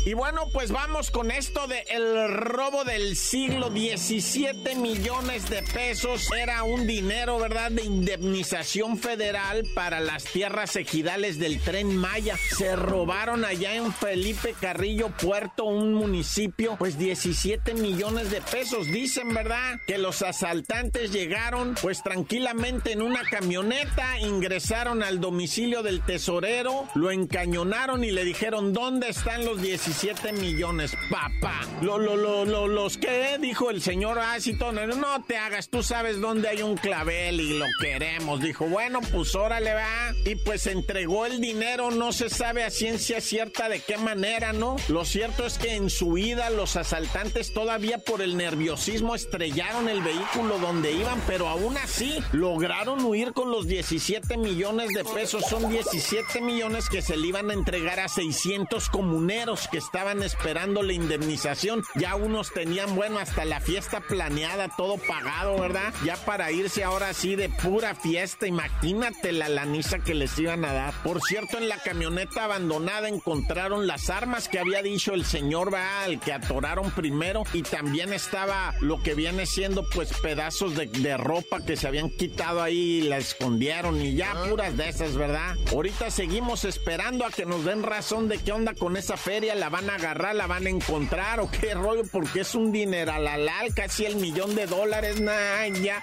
Y 0.05 0.15
bueno, 0.15 0.47
pues 0.53 0.73
vamos 0.73 1.12
con 1.12 1.31
esto 1.31 1.69
de 1.69 1.85
el 1.89 2.35
robo 2.35 2.83
del 2.83 3.15
siglo. 3.17 3.71
17 3.71 4.75
millones 4.75 5.49
de 5.49 5.62
pesos 5.62 6.29
era 6.37 6.65
un 6.65 6.89
dinero, 6.89 7.39
¿verdad?, 7.39 7.71
de 7.71 7.85
indemnización 7.85 8.99
federal 8.99 9.62
para 9.77 10.01
las 10.01 10.25
tierras 10.25 10.75
ejidales 10.75 11.39
del 11.39 11.61
tren 11.61 11.97
Maya. 11.97 12.37
Se 12.57 12.75
robaron 12.75 13.45
allá 13.45 13.77
en 13.77 13.93
Felipe 13.93 14.57
Carrillo 14.61 15.11
Puerto, 15.11 15.67
un 15.67 15.95
municipio, 15.95 16.75
pues 16.81 16.99
17 16.99 17.75
millones 17.75 18.33
de 18.33 18.41
pesos. 18.41 18.87
Dicen, 18.89 19.33
¿verdad?, 19.33 19.72
que 19.87 19.99
los 19.99 20.23
asaltantes 20.23 21.12
llegaron 21.12 21.75
pues 21.81 22.02
tranquilamente 22.02 22.93
en 22.93 23.02
una 23.02 23.23
camioneta, 23.23 24.19
ingresaron 24.21 25.02
al 25.02 25.21
domicilio 25.21 25.83
del 25.83 26.02
tesorero, 26.02 26.88
lo 26.95 27.11
encañonaron 27.11 28.05
y 28.05 28.11
le 28.11 28.25
dijeron, 28.25 28.73
¿dónde 28.73 29.09
están 29.09 29.45
los 29.45 29.61
17 29.61 29.83
17 29.83 30.33
millones, 30.33 30.95
papá. 31.11 31.61
Lo, 31.81 31.99
lo, 31.99 32.17
lo, 32.17 32.45
lo, 32.45 32.67
los 32.67 32.99
que 32.99 33.38
dijo 33.41 33.71
el 33.71 33.81
señor 33.83 34.19
Asitón, 34.19 34.76
no 35.00 35.25
te 35.25 35.37
hagas, 35.37 35.69
tú 35.71 35.83
sabes 35.83 36.21
dónde 36.21 36.49
hay 36.49 36.62
un 36.62 36.76
clavel 36.76 37.41
y 37.41 37.59
lo 37.59 37.67
queremos. 37.81 38.41
Dijo, 38.41 38.67
bueno, 38.67 39.00
pues 39.12 39.35
órale 39.35 39.75
va. 39.75 40.12
Y 40.25 40.37
pues 40.37 40.67
entregó 40.67 41.26
el 41.26 41.41
dinero, 41.41 41.91
no 41.91 42.12
se 42.12 42.31
sabe 42.31 42.64
a 42.64 42.71
ciencia 42.71 43.21
cierta 43.21 43.69
de 43.69 43.81
qué 43.81 43.97
manera, 43.97 44.52
¿no? 44.52 44.76
Lo 44.88 45.05
cierto 45.05 45.47
es 45.47 45.59
que 45.59 45.75
en 45.75 45.91
su 45.91 46.19
ida 46.19 46.50
los 46.50 46.76
asaltantes 46.76 47.52
todavía 47.52 47.99
por 47.99 48.23
el 48.23 48.37
nerviosismo 48.37 49.14
estrellaron 49.14 49.62
el 49.62 50.02
vehículo 50.02 50.59
donde 50.59 50.92
iban, 50.92 51.21
pero 51.26 51.49
aún 51.49 51.76
así 51.76 52.23
lograron 52.33 53.04
huir 53.04 53.33
con 53.33 53.50
los 53.50 53.66
17 53.66 54.37
millones 54.37 54.90
de 54.90 55.04
pesos. 55.04 55.45
Son 55.49 55.69
17 55.69 56.40
millones 56.40 56.88
que 56.88 57.00
se 57.00 57.16
le 57.16 57.28
iban 57.28 57.50
a 57.50 57.54
entregar 57.54 57.99
a 58.00 58.09
600 58.09 58.88
comuneros 58.90 59.69
que 59.69 59.78
estaban 59.78 60.23
esperando 60.23 60.83
la 60.83 60.92
indemnización. 60.92 61.83
Ya 61.95 62.16
unos 62.16 62.52
tenían, 62.52 62.95
bueno, 62.97 63.19
hasta 63.19 63.45
la 63.45 63.61
fiesta 63.61 64.00
planeada, 64.00 64.69
todo 64.76 64.99
pagado, 64.99 65.59
¿verdad? 65.59 65.92
Ya 66.04 66.16
para 66.16 66.52
irse 66.52 66.85
ahora 66.85 67.14
sí 67.14 67.35
de 67.35 67.49
pura 67.49 67.95
fiesta. 67.95 68.47
Imagínate 68.47 69.33
la 69.33 69.49
laniza 69.49 69.99
que 70.00 70.14
les 70.14 70.38
iban 70.38 70.64
a 70.64 70.73
dar. 70.73 70.95
Por 71.02 71.21
cierto, 71.23 71.59
en 71.59 71.69
la 71.69 71.78
camioneta 71.78 72.45
abandonada 72.45 73.09
encontraron 73.09 73.87
las 73.87 74.11
armas 74.11 74.49
que 74.49 74.59
había 74.59 74.83
dicho 74.83 75.14
el 75.14 75.25
señor 75.25 75.71
Baal, 75.71 76.21
que 76.21 76.33
atoraron 76.33 76.90
primero. 76.90 77.45
Y 77.52 77.62
también 77.62 78.12
estaba 78.12 78.75
lo 78.81 79.02
que 79.02 79.14
viene 79.14 79.47
siendo, 79.53 79.89
pues, 79.91 80.13
pedazos 80.21 80.77
de, 80.77 80.87
de 80.87 81.17
ropa 81.17 81.65
que 81.65 81.77
se 81.77 81.87
habían 81.87 82.11
quitado 82.11 82.63
ahí 82.63 82.99
y 82.99 83.03
la 83.03 83.19
escondieron. 83.19 84.01
Y 84.01 84.15
ya 84.15 84.35
puras 84.49 84.77
de 84.77 84.89
esas, 84.89 85.17
¿verdad? 85.17 85.57
Ahorita 85.71 86.11
seguimos 86.11 86.65
esperando 86.65 87.27
a 87.27 87.31
que 87.31 87.45
nos 87.45 87.65
den 87.65 87.83
razón 87.83 88.29
de 88.29 88.39
qué 88.39 88.53
onda 88.53 88.75
con 88.75 88.97
esa 88.97 89.17
feria. 89.17 89.55
La 89.55 89.69
van 89.69 89.91
a 89.91 89.97
agarrar, 89.97 90.35
la 90.35 90.47
van 90.47 90.67
a 90.67 90.71
encontrar 90.71 91.41
o 91.41 91.51
qué 91.51 91.75
rollo, 91.75 92.03
porque 92.11 92.41
es 92.41 92.55
un 92.55 92.73
dineral 92.73 93.27
al 93.29 93.43
casi 93.75 94.05
el 94.05 94.17
millón 94.17 94.55
de 94.55 94.67
dólares, 94.67 95.21
nah, 95.21 95.67
ya. 95.67 96.03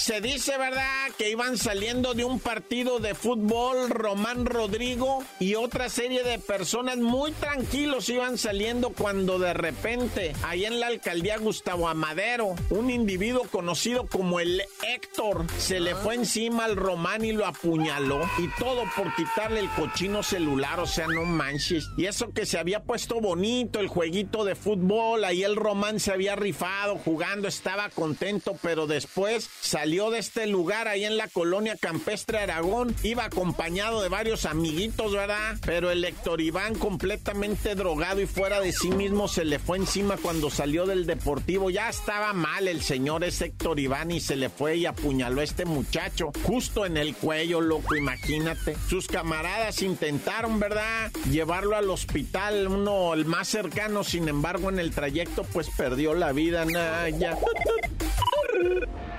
Se 0.00 0.22
dice, 0.22 0.56
¿verdad?, 0.56 1.10
que 1.18 1.28
iban 1.28 1.58
saliendo 1.58 2.14
de 2.14 2.24
un 2.24 2.40
partido 2.40 3.00
de 3.00 3.14
fútbol 3.14 3.90
Román 3.90 4.46
Rodrigo 4.46 5.22
y 5.38 5.56
otra 5.56 5.90
serie 5.90 6.22
de 6.22 6.38
personas 6.38 6.96
muy 6.96 7.32
tranquilos 7.32 8.08
iban 8.08 8.38
saliendo 8.38 8.90
cuando 8.90 9.38
de 9.38 9.52
repente, 9.52 10.32
ahí 10.42 10.64
en 10.64 10.80
la 10.80 10.86
alcaldía 10.86 11.36
Gustavo 11.36 11.86
Amadero, 11.86 12.54
un 12.70 12.88
individuo 12.88 13.42
conocido 13.52 14.06
como 14.06 14.40
el 14.40 14.62
Héctor 14.88 15.44
se 15.58 15.80
le 15.80 15.94
fue 15.94 16.14
encima 16.14 16.64
al 16.64 16.76
Román 16.76 17.22
y 17.22 17.32
lo 17.32 17.44
apuñaló 17.44 18.22
y 18.38 18.48
todo 18.58 18.84
por 18.96 19.14
quitarle 19.14 19.60
el 19.60 19.68
cochino 19.68 20.22
celular, 20.22 20.80
o 20.80 20.86
sea, 20.86 21.08
no 21.08 21.26
manches. 21.26 21.90
Y 21.98 22.06
eso 22.06 22.32
que 22.32 22.46
se 22.46 22.58
había 22.58 22.84
puesto 22.84 23.20
bonito 23.20 23.78
el 23.80 23.88
jueguito 23.88 24.44
de 24.44 24.54
fútbol, 24.54 25.24
ahí 25.24 25.42
el 25.42 25.56
Román 25.56 26.00
se 26.00 26.10
había 26.10 26.36
rifado 26.36 26.96
jugando, 26.96 27.48
estaba 27.48 27.90
contento, 27.90 28.56
pero 28.62 28.86
después 28.86 29.50
salió 29.60 29.89
salió 29.90 30.10
de 30.12 30.20
este 30.20 30.46
lugar 30.46 30.86
ahí 30.86 31.04
en 31.04 31.16
la 31.16 31.26
colonia 31.26 31.76
campestre 31.76 32.38
Aragón, 32.38 32.94
iba 33.02 33.24
acompañado 33.24 34.02
de 34.02 34.08
varios 34.08 34.44
amiguitos, 34.44 35.12
¿verdad? 35.12 35.56
Pero 35.66 35.90
el 35.90 36.04
Héctor 36.04 36.40
Iván 36.40 36.76
completamente 36.76 37.74
drogado 37.74 38.20
y 38.20 38.26
fuera 38.26 38.60
de 38.60 38.70
sí 38.70 38.92
mismo 38.92 39.26
se 39.26 39.44
le 39.44 39.58
fue 39.58 39.78
encima 39.78 40.16
cuando 40.16 40.48
salió 40.48 40.86
del 40.86 41.06
deportivo. 41.06 41.70
Ya 41.70 41.88
estaba 41.88 42.32
mal 42.34 42.68
el 42.68 42.82
señor 42.82 43.24
ese 43.24 43.46
Héctor 43.46 43.80
Iván 43.80 44.12
y 44.12 44.20
se 44.20 44.36
le 44.36 44.48
fue 44.48 44.76
y 44.76 44.86
apuñaló 44.86 45.40
a 45.40 45.44
este 45.44 45.64
muchacho 45.64 46.30
justo 46.44 46.86
en 46.86 46.96
el 46.96 47.16
cuello, 47.16 47.60
loco, 47.60 47.96
imagínate. 47.96 48.76
Sus 48.88 49.08
camaradas 49.08 49.82
intentaron, 49.82 50.60
¿verdad? 50.60 51.10
Llevarlo 51.32 51.74
al 51.74 51.90
hospital, 51.90 52.68
uno 52.68 53.12
el 53.12 53.24
más 53.24 53.48
cercano, 53.48 54.04
sin 54.04 54.28
embargo, 54.28 54.68
en 54.68 54.78
el 54.78 54.92
trayecto 54.92 55.42
pues 55.42 55.68
perdió 55.76 56.14
la 56.14 56.30
vida, 56.30 56.64
Naya. 56.64 57.36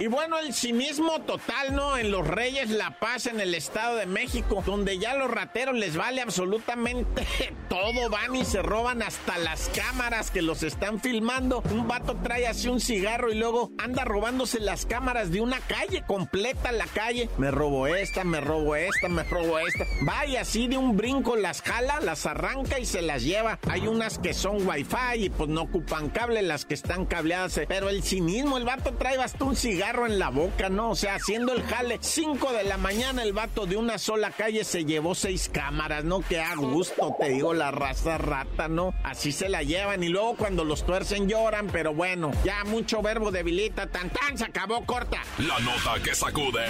Y 0.01 0.08
bueno, 0.08 0.39
el 0.39 0.51
cinismo 0.51 1.22
total, 1.22 1.75
¿no? 1.75 1.96
En 1.96 2.10
los 2.10 2.25
Reyes 2.25 2.72
La 2.72 2.98
Paz, 2.98 3.27
en 3.27 3.39
el 3.39 3.53
Estado 3.53 3.98
de 3.98 4.08
México, 4.08 4.63
donde 4.65 4.98
ya 4.98 5.13
los 5.13 5.29
rateros 5.29 5.75
les 5.75 5.96
vale 5.96 6.22
absolutamente 6.22 7.27
todo, 7.70 8.10
van 8.10 8.36
y 8.36 8.43
se 8.43 8.63
roban 8.63 9.03
hasta 9.03 9.38
las 9.38 9.70
cámaras 9.70 10.31
que 10.31 10.41
los 10.41 10.63
están 10.63 11.00
filmando. 11.00 11.62
Un 11.70 11.88
vato 11.88 12.17
trae 12.24 12.48
así 12.48 12.67
un 12.67 12.81
cigarro 12.81 13.31
y 13.31 13.36
luego 13.36 13.74
anda 13.77 14.03
robándose 14.03 14.60
las 14.60 14.88
cámaras 14.88 15.29
de 15.29 15.39
una 15.39 15.60
calle, 15.60 16.03
completa 16.08 16.72
la 16.72 16.88
calle. 16.88 17.29
Me 17.38 17.51
robo 17.51 17.86
esta, 17.86 18.24
me 18.24 18.41
robo 18.41 18.75
esta, 18.75 19.08
me 19.08 19.22
robo 19.22 19.60
esta. 19.60 19.86
Va 20.10 20.25
y 20.25 20.36
así 20.36 20.67
de 20.67 20.77
un 20.77 20.98
brinco 20.98 21.36
las 21.36 21.62
jala, 21.62 22.00
las 22.00 22.25
arranca 22.25 22.79
y 22.79 22.88
se 22.88 23.03
las 23.03 23.22
lleva. 23.22 23.60
Hay 23.70 23.86
unas 23.86 24.17
que 24.17 24.34
son 24.34 24.67
wifi 24.67 25.25
y 25.25 25.29
pues 25.29 25.48
no 25.48 25.62
ocupan 25.62 26.10
cable, 26.10 26.41
las 26.41 26.65
que 26.65 26.74
están 26.74 27.05
cableadas. 27.05 27.62
Pero 27.67 27.89
el 27.89 28.01
cinismo, 28.01 28.58
el 28.58 28.65
vato 28.65 28.96
trae 28.96 29.17
hasta 29.22 29.46
un 29.46 29.55
cigarro 29.55 29.91
en 30.00 30.20
la 30.20 30.30
boca, 30.30 30.70
¿no? 30.70 30.92
O 30.92 30.96
sea, 30.96 31.16
haciendo 31.16 31.54
el 31.54 31.64
jale. 31.64 32.00
5 32.02 32.54
de 32.54 32.64
la 32.64 32.78
mañana 32.78 33.24
el 33.24 33.34
vato 33.34 33.66
de 33.66 33.76
una 33.76 33.98
sola 33.98 34.32
calle 34.32 34.64
se 34.64 34.86
llevó 34.86 35.14
seis 35.16 35.50
cámaras, 35.52 36.04
¿no? 36.04 36.22
Que 36.22 36.40
a 36.40 36.56
gusto, 36.56 37.16
te 37.20 37.30
digo, 37.30 37.54
la 37.54 37.72
raza 37.72 38.18
rata, 38.18 38.68
¿no? 38.68 38.94
Así 39.04 39.32
se 39.32 39.50
la 39.50 39.64
llevan 39.64 40.04
y 40.04 40.10
luego 40.10 40.36
cuando 40.36 40.64
los 40.64 40.86
tuercen 40.86 41.28
lloran, 41.28 41.68
pero 41.68 41.94
bueno, 41.94 42.32
ya 42.44 42.64
mucho 42.64 43.02
verbo 43.02 43.32
debilita, 43.32 43.88
tan 43.88 44.10
tan, 44.10 44.38
se 44.38 44.46
acabó 44.46 44.86
corta. 44.86 45.22
La 45.40 45.60
nota 45.60 46.02
que 46.04 46.16
sacude. 46.16 46.66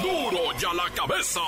¡Duro! 0.00 0.30
¡Duro 0.30 0.58
ya 0.58 0.72
la 0.72 0.88
cabeza! 0.94 1.40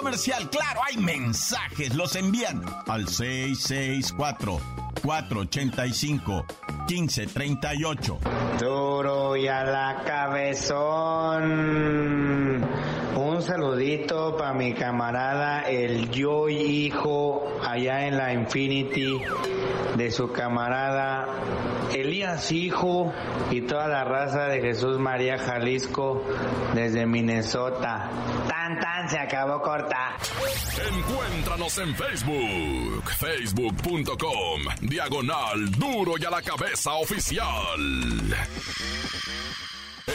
Comercial, 0.00 0.48
claro, 0.48 0.80
hay 0.88 0.96
mensajes, 0.96 1.94
los 1.94 2.16
envían 2.16 2.64
al 2.86 3.06
664 3.06 4.58
485 5.02 6.46
1538. 6.88 8.18
Duro 8.58 9.36
y 9.36 9.46
a 9.46 9.62
la 9.64 10.02
cabezón. 10.06 11.99
Un 13.40 13.46
saludito 13.46 14.36
para 14.36 14.52
mi 14.52 14.74
camarada 14.74 15.62
el 15.62 16.10
yo 16.10 16.50
hijo 16.50 17.42
allá 17.66 18.06
en 18.06 18.18
la 18.18 18.34
Infinity 18.34 19.18
de 19.96 20.10
su 20.10 20.30
camarada 20.30 21.26
Elías 21.90 22.52
hijo 22.52 23.10
y 23.50 23.62
toda 23.62 23.88
la 23.88 24.04
raza 24.04 24.44
de 24.48 24.60
Jesús 24.60 24.98
María 24.98 25.38
Jalisco 25.38 26.22
desde 26.74 27.06
Minnesota. 27.06 28.10
Tan 28.46 28.78
tan 28.78 29.08
se 29.08 29.18
acabó 29.18 29.62
corta. 29.62 30.18
Encuéntranos 30.94 31.78
en 31.78 31.94
Facebook, 31.94 33.10
facebook.com, 33.10 34.60
diagonal 34.82 35.70
duro 35.78 36.12
y 36.20 36.24
a 36.26 36.30
la 36.30 36.42
cabeza 36.42 36.92
oficial. 36.92 37.78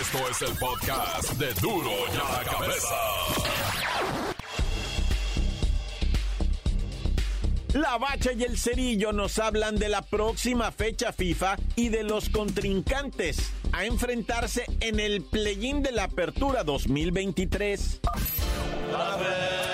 Esto 0.02 0.18
es 0.30 0.42
el 0.42 0.58
podcast 0.58 1.32
de 1.34 1.54
duro 1.62 1.90
y 1.90 2.18
a 2.18 2.38
la 2.38 2.52
cabeza. 2.52 2.96
La 7.74 7.98
Bacha 7.98 8.34
y 8.34 8.44
el 8.44 8.58
Cerillo 8.58 9.14
nos 9.14 9.40
hablan 9.40 9.78
de 9.78 9.88
la 9.88 10.02
próxima 10.02 10.72
fecha 10.74 11.14
FIFA 11.14 11.58
y 11.78 11.90
de 11.90 12.04
los 12.04 12.30
contrincantes 12.30 13.54
a 13.72 13.86
enfrentarse 13.86 14.66
en 14.82 15.00
el 15.00 15.22
play-in 15.24 15.82
de 15.82 15.94
la 15.94 16.06
Apertura 16.06 16.66
2023. 16.66 18.02
¡La 18.92 19.65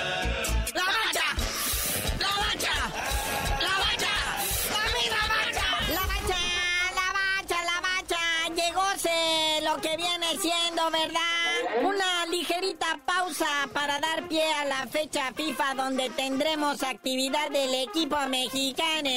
que 9.79 9.95
viene 9.95 10.37
siendo, 10.37 10.89
¿verdad? 10.91 11.83
Una 11.83 12.25
ligerita 12.25 12.99
pausa 13.21 13.69
para 13.71 13.99
dar 13.99 14.27
pie 14.27 14.43
a 14.53 14.65
la 14.65 14.87
fecha 14.87 15.31
FIFA 15.33 15.75
donde 15.75 16.09
tendremos 16.09 16.81
actividad 16.81 17.51
del 17.51 17.73
equipo 17.75 18.17
mexicano. 18.27 19.09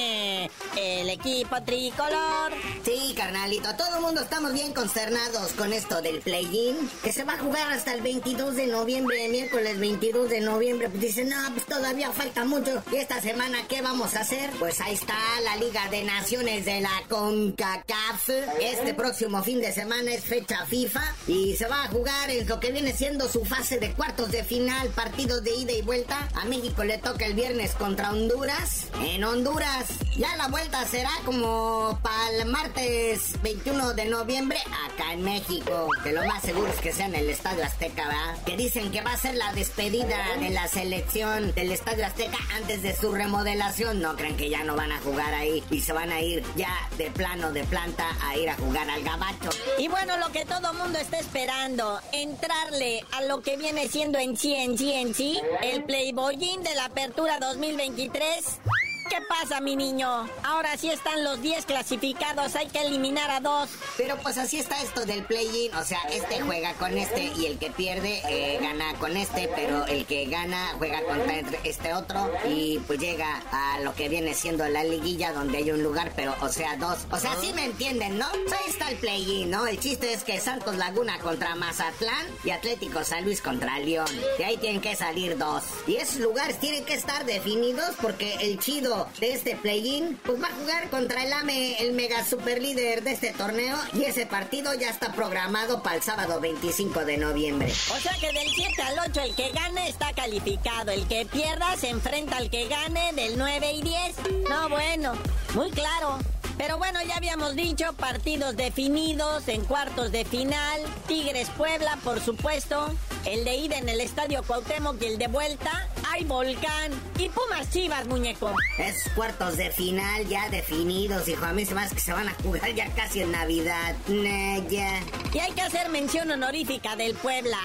El 0.76 1.08
equipo 1.08 1.62
tricolor. 1.64 2.52
Sí, 2.84 3.14
carnalito, 3.16 3.74
todo 3.76 3.96
el 3.96 4.02
mundo 4.02 4.22
estamos 4.22 4.52
bien 4.52 4.74
consternados 4.74 5.52
con 5.52 5.72
esto 5.72 6.02
del 6.02 6.20
play-in, 6.20 6.76
que 7.02 7.12
se 7.12 7.24
va 7.24 7.34
a 7.34 7.38
jugar 7.38 7.72
hasta 7.72 7.94
el 7.94 8.02
22 8.02 8.56
de 8.56 8.66
noviembre, 8.66 9.28
miércoles 9.28 9.78
22 9.78 10.28
de 10.28 10.40
noviembre. 10.40 10.90
Pues 10.90 11.00
dicen, 11.00 11.30
no, 11.30 11.36
pues 11.54 11.64
todavía 11.64 12.10
falta 12.12 12.44
mucho. 12.44 12.82
¿Y 12.92 12.96
esta 12.96 13.22
semana 13.22 13.58
qué 13.68 13.80
vamos 13.80 14.14
a 14.16 14.20
hacer? 14.20 14.50
Pues 14.58 14.80
ahí 14.80 14.94
está 14.94 15.16
la 15.44 15.56
Liga 15.56 15.88
de 15.88 16.04
Naciones 16.04 16.66
de 16.66 16.80
la 16.82 17.02
CONCACAF. 17.08 18.28
Este 18.60 18.92
próximo 18.92 19.42
fin 19.42 19.60
de 19.60 19.72
semana 19.72 20.12
es 20.12 20.24
fecha 20.24 20.66
FIFA 20.66 21.02
y 21.26 21.56
se 21.56 21.66
va 21.66 21.84
a 21.84 21.88
jugar 21.88 22.30
en 22.30 22.46
lo 22.46 22.60
que 22.60 22.70
viene 22.70 22.92
siendo 22.92 23.28
su 23.28 23.44
fase 23.44 23.78
de 23.78 23.94
cuartos 24.04 24.32
de 24.32 24.44
final, 24.44 24.88
partidos 24.88 25.42
de 25.42 25.56
ida 25.56 25.72
y 25.72 25.80
vuelta. 25.80 26.28
A 26.34 26.44
México 26.44 26.84
le 26.84 26.98
toca 26.98 27.24
el 27.24 27.32
viernes 27.32 27.74
contra 27.74 28.12
Honduras. 28.12 28.88
En 29.00 29.24
Honduras, 29.24 29.86
ya 30.16 30.36
la 30.36 30.48
vuelta 30.48 30.84
será 30.86 31.10
como 31.24 31.98
para 32.02 32.30
el 32.30 32.46
martes 32.46 33.40
21 33.42 33.94
de 33.94 34.04
noviembre 34.06 34.58
acá 34.86 35.12
en 35.12 35.22
México. 35.22 35.88
Que 36.02 36.12
lo 36.12 36.24
más 36.24 36.42
seguro 36.42 36.68
es 36.68 36.80
que 36.80 36.92
sea 36.92 37.06
en 37.06 37.14
el 37.14 37.28
Estadio 37.28 37.64
Azteca, 37.64 38.06
¿verdad? 38.06 38.44
Que 38.44 38.56
dicen 38.56 38.92
que 38.92 39.00
va 39.00 39.12
a 39.12 39.16
ser 39.16 39.34
la 39.34 39.52
despedida 39.52 40.36
de 40.38 40.50
la 40.50 40.68
selección 40.68 41.52
del 41.54 41.72
Estadio 41.72 42.06
Azteca 42.06 42.38
antes 42.54 42.82
de 42.82 42.94
su 42.94 43.12
remodelación. 43.12 44.00
No 44.00 44.16
crean 44.16 44.36
que 44.36 44.50
ya 44.50 44.62
no 44.64 44.76
van 44.76 44.92
a 44.92 45.00
jugar 45.00 45.34
ahí 45.34 45.64
y 45.70 45.80
se 45.80 45.92
van 45.92 46.12
a 46.12 46.20
ir 46.20 46.44
ya 46.56 46.88
de 46.96 47.10
plano, 47.10 47.52
de 47.52 47.64
planta, 47.64 48.06
a 48.22 48.36
ir 48.36 48.48
a 48.48 48.56
jugar 48.56 48.88
al 48.88 49.02
gabacho. 49.02 49.50
Y 49.78 49.88
bueno, 49.88 50.16
lo 50.18 50.30
que 50.30 50.44
todo 50.44 50.74
mundo 50.74 50.98
está 50.98 51.18
esperando, 51.18 52.00
entrarle 52.12 53.04
a 53.12 53.22
lo 53.22 53.42
que 53.42 53.56
viene 53.56 53.88
siendo 53.88 54.18
en 54.18 54.36
sí, 54.36 54.54
en 54.54 54.76
sí, 54.78 54.94
en 54.94 55.14
el 55.62 55.84
Playboyín 55.84 56.62
de 56.62 56.74
la 56.74 56.86
Apertura 56.86 57.38
2023. 57.40 58.60
¿Qué 59.08 59.18
pasa, 59.28 59.60
mi 59.60 59.76
niño? 59.76 60.26
Ahora 60.42 60.76
sí 60.78 60.90
están 60.90 61.24
los 61.24 61.40
10 61.42 61.66
clasificados, 61.66 62.56
hay 62.56 62.68
que 62.68 62.80
eliminar 62.80 63.30
a 63.30 63.40
dos. 63.40 63.68
Pero 63.98 64.16
pues 64.18 64.38
así 64.38 64.58
está 64.58 64.80
esto 64.80 65.04
del 65.04 65.24
play-in, 65.24 65.74
o 65.74 65.84
sea, 65.84 65.98
este 66.10 66.40
juega 66.40 66.72
con 66.74 66.96
este 66.96 67.24
y 67.36 67.46
el 67.46 67.58
que 67.58 67.70
pierde 67.70 68.22
eh, 68.28 68.58
gana 68.60 68.94
con 68.94 69.16
este, 69.16 69.50
pero 69.54 69.84
el 69.86 70.06
que 70.06 70.24
gana 70.26 70.72
juega 70.78 71.02
contra 71.04 71.40
este 71.64 71.92
otro 71.92 72.30
y 72.48 72.78
pues 72.86 72.98
llega 72.98 73.42
a 73.52 73.80
lo 73.80 73.94
que 73.94 74.08
viene 74.08 74.32
siendo 74.32 74.66
la 74.68 74.84
liguilla 74.84 75.32
donde 75.32 75.58
hay 75.58 75.70
un 75.70 75.82
lugar, 75.82 76.12
pero 76.16 76.34
o 76.40 76.48
sea, 76.48 76.76
dos. 76.76 76.98
O 77.10 77.18
sea, 77.18 77.36
sí 77.40 77.52
me 77.54 77.66
entienden, 77.66 78.18
¿no? 78.18 78.26
Ahí 78.26 78.70
está 78.70 78.88
el 78.90 78.96
play-in, 78.96 79.50
¿no? 79.50 79.66
El 79.66 79.78
chiste 79.80 80.12
es 80.12 80.24
que 80.24 80.40
Santos 80.40 80.76
Laguna 80.76 81.18
contra 81.18 81.54
Mazatlán 81.56 82.26
y 82.42 82.50
Atlético 82.50 83.04
San 83.04 83.24
Luis 83.24 83.42
contra 83.42 83.78
León. 83.78 84.08
De 84.38 84.44
ahí 84.44 84.56
tienen 84.56 84.80
que 84.80 84.96
salir 84.96 85.36
dos. 85.36 85.62
Y 85.86 85.96
esos 85.96 86.20
lugares 86.20 86.58
tienen 86.58 86.84
que 86.84 86.94
estar 86.94 87.26
definidos 87.26 87.94
porque 88.00 88.34
el 88.40 88.58
chido 88.58 88.93
de 89.20 89.32
este 89.32 89.56
play-in, 89.56 90.18
pues 90.24 90.42
va 90.42 90.48
a 90.48 90.52
jugar 90.52 90.90
contra 90.90 91.24
el 91.24 91.32
AME, 91.32 91.78
el 91.80 91.92
mega 91.92 92.24
super 92.24 92.60
líder 92.60 93.02
de 93.02 93.12
este 93.12 93.32
torneo, 93.32 93.76
y 93.92 94.04
ese 94.04 94.26
partido 94.26 94.74
ya 94.74 94.90
está 94.90 95.12
programado 95.12 95.82
para 95.82 95.96
el 95.96 96.02
sábado 96.02 96.40
25 96.40 97.04
de 97.04 97.16
noviembre. 97.16 97.72
O 97.94 98.00
sea 98.00 98.14
que 98.20 98.32
del 98.32 98.48
7 98.48 98.82
al 98.82 99.10
8 99.10 99.20
el 99.22 99.34
que 99.34 99.50
gane 99.50 99.88
está 99.88 100.12
calificado, 100.12 100.92
el 100.92 101.06
que 101.08 101.26
pierda 101.26 101.76
se 101.76 101.88
enfrenta 101.90 102.36
al 102.36 102.50
que 102.50 102.68
gane 102.68 103.12
del 103.14 103.38
9 103.38 103.72
y 103.72 103.82
10. 103.82 104.16
No, 104.48 104.68
bueno, 104.68 105.14
muy 105.54 105.70
claro. 105.70 106.18
Pero 106.56 106.78
bueno, 106.78 107.00
ya 107.02 107.16
habíamos 107.16 107.56
dicho, 107.56 107.92
partidos 107.94 108.56
definidos 108.56 109.48
en 109.48 109.64
cuartos 109.64 110.12
de 110.12 110.24
final. 110.24 110.80
Tigres 111.08 111.50
Puebla, 111.50 111.98
por 112.04 112.20
supuesto. 112.20 112.94
El 113.24 113.44
de 113.44 113.56
ida 113.56 113.78
en 113.78 113.88
el 113.88 114.00
Estadio 114.00 114.42
Cuauhtémoc 114.44 115.02
y 115.02 115.06
el 115.06 115.18
de 115.18 115.26
vuelta. 115.26 115.88
Hay 116.14 116.22
Volcán. 116.22 116.92
Y 117.18 117.28
Pumas 117.28 117.68
Chivas, 117.72 118.06
muñeco. 118.06 118.54
Es 118.78 119.10
cuartos 119.16 119.56
de 119.56 119.72
final 119.72 120.28
ya 120.28 120.48
definidos, 120.48 121.26
hijo. 121.26 121.44
A 121.44 121.52
mí 121.52 121.66
se 121.66 121.74
me 121.74 121.80
hace 121.80 121.96
que 121.96 122.00
se 122.00 122.12
van 122.12 122.28
a 122.28 122.34
jugar 122.34 122.72
ya 122.72 122.88
casi 122.94 123.22
en 123.22 123.32
Navidad. 123.32 123.96
Naya. 124.06 125.00
Y 125.32 125.38
hay 125.40 125.50
que 125.50 125.62
hacer 125.62 125.88
mención 125.88 126.30
honorífica 126.30 126.94
del 126.94 127.14
Puebla. 127.14 127.58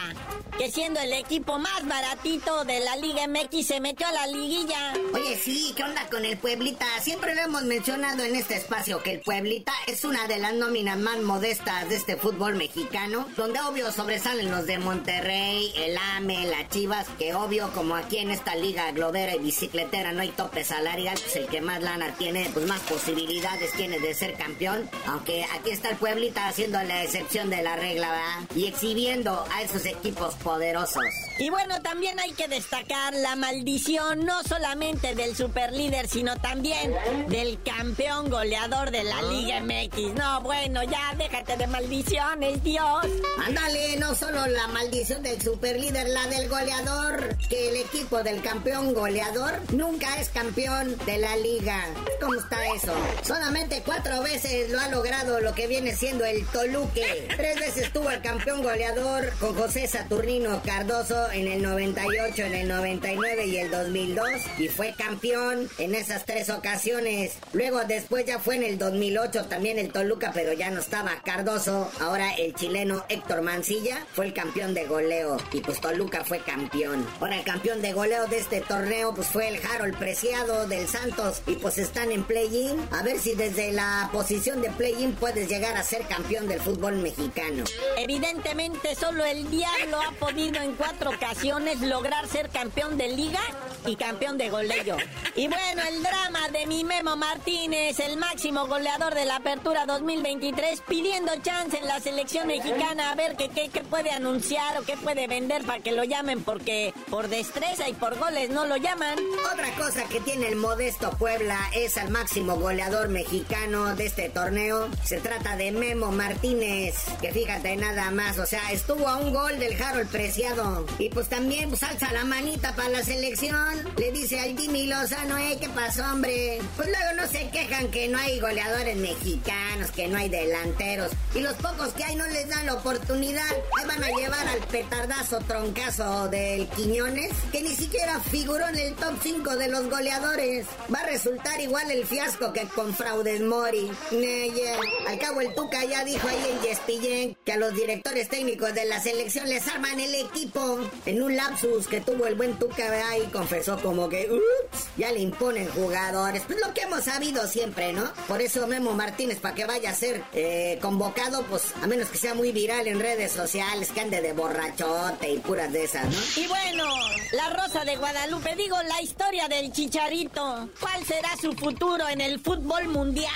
Que 0.58 0.70
siendo 0.70 1.00
el 1.00 1.14
equipo 1.14 1.58
más 1.58 1.88
baratito 1.88 2.66
de 2.66 2.82
la 2.82 2.98
Liga 2.98 3.28
MX 3.28 3.66
se 3.66 3.80
metió 3.80 4.06
a 4.08 4.12
la 4.12 4.28
liguilla. 4.28 4.94
Oye, 5.14 5.38
sí, 5.38 5.74
¿qué 5.78 5.84
onda 5.84 6.10
con 6.10 6.26
el 6.26 6.38
Pueblita? 6.38 6.86
Siempre 7.02 7.34
lo 7.34 7.42
hemos 7.44 7.64
mencionado 7.64 8.24
en 8.24 8.36
este 8.36 8.58
espacio 8.58 9.02
que 9.02 9.14
el 9.14 9.22
Pueblita 9.22 9.72
es 9.88 10.04
una 10.04 10.28
de 10.28 10.38
las 10.38 10.54
nóminas 10.54 10.98
más 10.98 11.20
modestas 11.20 11.88
de 11.88 11.96
este 11.96 12.18
fútbol 12.18 12.56
mexicano, 12.56 13.26
donde 13.38 13.62
obvio 13.62 13.90
sobresalen 13.94 14.52
los 14.52 14.66
de 14.66 14.80
Monterrey, 14.80 15.72
el 15.78 15.98
AME, 15.98 16.48
las 16.48 16.68
Chivas, 16.68 17.08
que 17.18 17.34
obvio 17.36 17.72
como 17.72 17.96
aquí 17.96 18.18
en 18.18 18.32
esta 18.40 18.56
liga 18.56 18.90
globera 18.94 19.36
y 19.36 19.40
bicicletera 19.40 20.14
no 20.14 20.22
hay 20.22 20.30
tope 20.30 20.64
salarial, 20.64 21.18
pues 21.22 21.36
el 21.36 21.48
que 21.48 21.60
más 21.60 21.82
lana 21.82 22.16
tiene, 22.18 22.50
pues 22.54 22.66
más 22.68 22.80
posibilidades 22.82 23.74
tiene 23.74 24.00
de 24.00 24.14
ser 24.14 24.36
campeón, 24.36 24.90
aunque 25.08 25.46
aquí 25.54 25.72
está 25.72 25.90
el 25.90 25.98
Pueblita 25.98 26.48
haciendo 26.48 26.82
la 26.84 27.04
excepción 27.04 27.50
de 27.50 27.62
la 27.62 27.76
regla, 27.76 28.12
¿verdad? 28.12 28.56
Y 28.56 28.68
exhibiendo 28.68 29.46
a 29.54 29.62
esos 29.62 29.86
equipos 29.86 30.36
poderosos. 30.36 31.04
Y 31.38 31.50
bueno, 31.50 31.82
también 31.82 32.18
hay 32.20 32.32
que 32.32 32.48
destacar 32.48 33.14
la 33.14 33.36
maldición 33.36 34.26
no 34.26 34.42
solamente 34.44 35.16
del 35.16 35.36
superlíder, 35.36 36.08
sino 36.08 36.38
también 36.38 36.96
del 37.28 37.62
campeón 37.64 38.30
goleador 38.30 38.92
de 38.92 39.04
la 39.04 39.22
Liga 39.24 39.60
MX. 39.62 40.14
No, 40.16 40.42
bueno, 40.42 40.84
ya 40.84 41.14
déjate 41.18 41.58
de 41.58 41.68
maldiciones, 41.68 42.64
Dios. 42.64 43.06
Ándale, 43.46 43.98
no 43.98 44.16
solo 44.16 44.48
la 44.48 44.68
maldición 44.68 45.24
del 45.24 45.42
superlíder, 45.42 46.08
la 46.08 46.26
del 46.28 46.48
goleador, 46.48 47.38
que 47.50 47.70
el 47.70 47.76
equipo 47.78 48.24
del 48.30 48.44
campeón 48.44 48.94
goleador 48.94 49.54
nunca 49.74 50.20
es 50.20 50.30
campeón 50.30 50.96
de 51.08 51.18
la 51.18 51.36
liga. 51.38 51.84
¿Cómo 52.22 52.36
está 52.36 52.58
eso? 52.76 52.94
Solamente 53.24 53.82
cuatro 53.84 54.22
veces 54.22 54.70
lo 54.70 54.80
ha 54.80 54.88
logrado 54.90 55.40
lo 55.40 55.56
que 55.56 55.66
viene 55.66 55.96
siendo 55.96 56.24
el 56.26 56.46
Toluque. 56.46 57.28
Tres 57.36 57.60
veces 57.60 57.92
tuvo 57.92 58.12
el 58.12 58.22
campeón 58.22 58.62
goleador 58.62 59.32
con 59.40 59.56
José 59.56 59.88
Saturnino 59.88 60.62
Cardoso 60.64 61.32
en 61.32 61.48
el 61.48 61.64
98, 61.64 62.44
en 62.44 62.54
el 62.54 62.68
99 62.68 63.48
y 63.48 63.58
el 63.58 63.72
2002 63.72 64.28
y 64.60 64.68
fue 64.68 64.94
campeón 64.96 65.68
en 65.80 65.96
esas 65.96 66.26
tres 66.26 66.52
ocasiones. 66.52 67.34
Luego 67.54 67.84
después 67.86 68.26
ya 68.26 68.38
fue 68.38 68.58
en 68.58 68.64
el 68.64 68.78
2008 68.78 69.46
también 69.46 69.80
el 69.80 69.92
Toluca, 69.92 70.32
pero 70.36 70.54
ya 70.54 70.70
no 70.70 70.82
estaba 70.82 71.20
Cardoso. 71.24 71.90
Ahora 72.00 72.32
el 72.36 72.54
chileno 72.54 73.04
Héctor 73.10 73.42
Mancilla 73.42 74.06
fue 74.14 74.28
el 74.28 74.34
campeón 74.34 74.76
de 74.76 74.86
goleo 74.86 75.38
y 75.52 75.62
pues 75.62 75.82
Toluca 75.82 76.24
fue 76.24 76.40
campeón. 76.40 77.08
Ahora 77.20 77.38
el 77.38 77.44
campeón 77.44 77.82
de 77.82 77.94
goleo 77.94 78.19
de 78.28 78.38
este 78.38 78.62
torneo 78.62 79.14
pues 79.14 79.28
fue 79.28 79.48
el 79.48 79.60
Harold 79.66 79.98
Preciado 79.98 80.68
del 80.68 80.88
Santos 80.88 81.42
y 81.48 81.56
pues 81.56 81.78
están 81.78 82.12
en 82.12 82.24
play-in. 82.24 82.78
A 82.92 83.04
ver 83.04 83.20
si 83.20 83.36
desde 83.36 83.72
la 83.72 84.10
posición 84.12 84.62
de 84.62 84.70
play-in 84.72 85.14
puedes 85.14 85.48
llegar 85.48 85.78
a 85.78 85.84
ser 85.84 86.06
campeón 86.08 86.48
del 86.48 86.60
fútbol 86.60 86.98
mexicano. 86.98 87.64
Evidentemente 87.98 88.96
solo 88.96 89.24
el 89.26 89.50
diablo 89.50 90.00
ha 90.02 90.12
podido 90.14 90.62
en 90.62 90.74
cuatro 90.74 91.12
ocasiones 91.12 91.82
lograr 91.82 92.28
ser 92.28 92.50
campeón 92.50 92.98
de 92.98 93.10
liga 93.10 93.42
y 93.86 93.96
campeón 93.96 94.38
de 94.38 94.50
goleo. 94.50 94.98
Y 95.36 95.48
bueno, 95.48 95.82
el 95.88 96.04
drama 96.04 96.50
de 96.50 96.68
mi 96.68 96.84
Memo 96.84 97.16
Martínez, 97.16 98.00
el 98.00 98.18
máximo 98.18 98.68
goleador 98.68 99.16
de 99.16 99.26
la 99.26 99.38
Apertura 99.38 99.86
2023, 99.86 100.82
pidiendo 100.88 101.32
chance 101.42 101.78
en 101.78 101.88
la 101.88 102.00
selección 102.00 102.48
mexicana 102.48 103.12
a 103.12 103.16
ver 103.16 103.36
qué, 103.38 103.50
qué, 103.50 103.70
qué 103.70 103.82
puede 103.82 104.12
anunciar 104.12 104.78
o 104.78 104.84
qué 104.84 104.98
puede 104.98 105.28
vender 105.28 105.64
para 105.64 105.82
que 105.82 105.92
lo 105.92 106.04
llamen 106.04 106.44
porque 106.44 106.94
por 107.10 107.30
destreza 107.30 107.88
y 107.88 107.94
por 107.94 108.09
goles 108.18 108.50
no 108.50 108.66
lo 108.66 108.78
llaman. 108.78 109.18
Otra 109.54 109.72
cosa 109.76 110.04
que 110.06 110.20
tiene 110.22 110.48
el 110.48 110.56
modesto 110.56 111.12
Puebla 111.12 111.60
es 111.76 111.98
al 111.98 112.10
máximo 112.10 112.56
goleador 112.56 113.10
mexicano 113.10 113.96
de 113.96 114.06
este 114.06 114.30
torneo. 114.30 114.88
Se 115.04 115.20
trata 115.20 115.56
de 115.58 115.72
Memo 115.72 116.12
Martínez, 116.12 116.96
que 117.22 117.32
fíjate 117.32 117.76
nada 117.76 118.10
más, 118.12 118.40
o 118.40 118.46
sea, 118.46 118.72
estuvo 118.72 119.08
a 119.08 119.18
un 119.18 119.34
gol 119.34 119.60
del 119.60 119.82
Harold 119.82 120.10
Preciado. 120.10 120.86
Y 120.98 121.10
pues 121.10 121.28
también 121.30 121.70
pues, 121.70 121.84
alza 121.84 122.12
la 122.14 122.24
manita 122.24 122.76
para 122.76 122.90
la 122.90 123.04
selección. 123.04 123.88
Le 123.98 124.12
dice 124.12 124.40
al 124.40 124.58
Jimmy 124.58 124.88
Lozano, 124.88 125.38
eh, 125.38 125.58
¿qué 125.60 125.70
pasó, 125.70 126.04
hombre? 126.12 126.60
Pues 126.76 126.88
luego 126.88 127.22
no 127.22 127.28
se 127.28 127.50
quejan 127.50 127.90
que 127.90 128.08
no 128.08 128.18
hay 128.18 128.40
goleadores 128.40 128.96
mexicanos, 128.98 129.92
que 129.92 130.08
no 130.08 130.18
hay 130.18 130.30
delanteros. 130.30 131.12
Y 131.36 131.42
los 131.42 131.54
pocos 131.56 131.90
que 131.90 132.04
hay 132.04 132.16
no 132.16 132.28
les 132.28 132.48
dan 132.50 132.66
la 132.66 132.76
oportunidad. 132.76 133.44
Ahí 133.78 133.86
van 133.86 134.04
a 134.04 134.10
llevar 134.10 134.48
al 134.48 134.60
petardazo 134.68 135.40
troncazo 135.40 136.28
del 136.30 136.68
Quiñones, 136.70 137.32
que 137.52 137.62
ni 137.62 137.76
siquiera 137.76 137.99
figuró 138.30 138.68
en 138.68 138.78
el 138.78 138.96
top 138.96 139.16
5 139.22 139.56
de 139.56 139.68
los 139.68 139.90
goleadores. 139.90 140.66
Va 140.94 141.00
a 141.00 141.06
resultar 141.08 141.60
igual 141.60 141.90
el 141.92 142.06
fiasco 142.06 142.54
que 142.54 142.66
con 142.68 142.94
Fraudes 142.94 143.42
Mori. 143.42 143.92
Neye. 144.12 144.74
Al 145.08 145.20
cabo 145.20 145.42
el 145.42 145.54
Tuca 145.54 145.84
ya 145.86 146.04
dijo 146.04 146.28
ahí 146.28 146.44
en 146.52 146.62
Yespillén 146.62 147.38
que 147.44 147.54
a 147.54 147.58
los 147.58 147.74
directores 147.74 148.30
técnicos 148.30 148.74
de 148.74 148.86
la 148.86 149.02
selección 149.02 149.50
les 149.50 149.68
arman 149.68 150.00
el 150.00 150.16
equipo. 150.16 150.80
En 151.06 151.22
un 151.22 151.36
lapsus 151.36 151.88
que 151.88 152.02
tuvo 152.02 152.26
el 152.28 152.36
buen 152.36 152.58
Tuca 152.58 153.10
ahí 153.10 153.24
confesó 153.32 153.80
como 153.82 154.10
que, 154.10 154.30
ups, 154.32 154.86
ya 154.98 155.12
le 155.12 155.20
imponen 155.20 155.68
jugadores. 155.70 156.44
Pues 156.48 156.60
lo 156.66 156.74
que 156.74 156.82
hemos 156.82 157.04
sabido 157.04 157.48
siempre, 157.48 157.94
¿no? 157.94 158.12
Por 158.28 158.42
eso 158.42 158.66
Memo 158.68 158.94
Martínez, 158.94 159.40
para 159.40 159.56
que 159.56 159.66
vaya 159.66 159.92
a 159.92 159.96
ser 159.96 160.24
eh, 160.34 160.80
convocado, 160.82 161.44
pues 161.46 161.74
a 161.82 161.88
menos 161.88 162.10
que 162.10 162.18
sea 162.18 162.34
muy 162.34 162.52
viral 162.52 162.88
en 162.88 163.00
redes 163.00 163.32
sociales, 163.32 163.92
que 163.92 164.02
ande 164.02 164.22
de 164.22 164.34
borrachote 164.34 165.32
y 165.32 165.40
puras 165.40 165.72
de 165.72 165.84
esas, 165.84 166.06
¿no? 166.06 166.42
Y 166.42 166.48
bueno, 166.48 166.86
la 167.34 167.50
Rosa 167.50 167.79
de 167.86 167.96
Guadalupe, 167.96 168.56
digo, 168.58 168.76
la 168.84 169.02
historia 169.02 169.48
del 169.48 169.72
Chicharito. 169.72 170.70
¿Cuál 170.82 171.06
será 171.06 171.30
su 171.40 171.54
futuro 171.54 172.10
en 172.10 172.20
el 172.20 172.40
fútbol 172.40 172.90
mundial? 172.90 173.30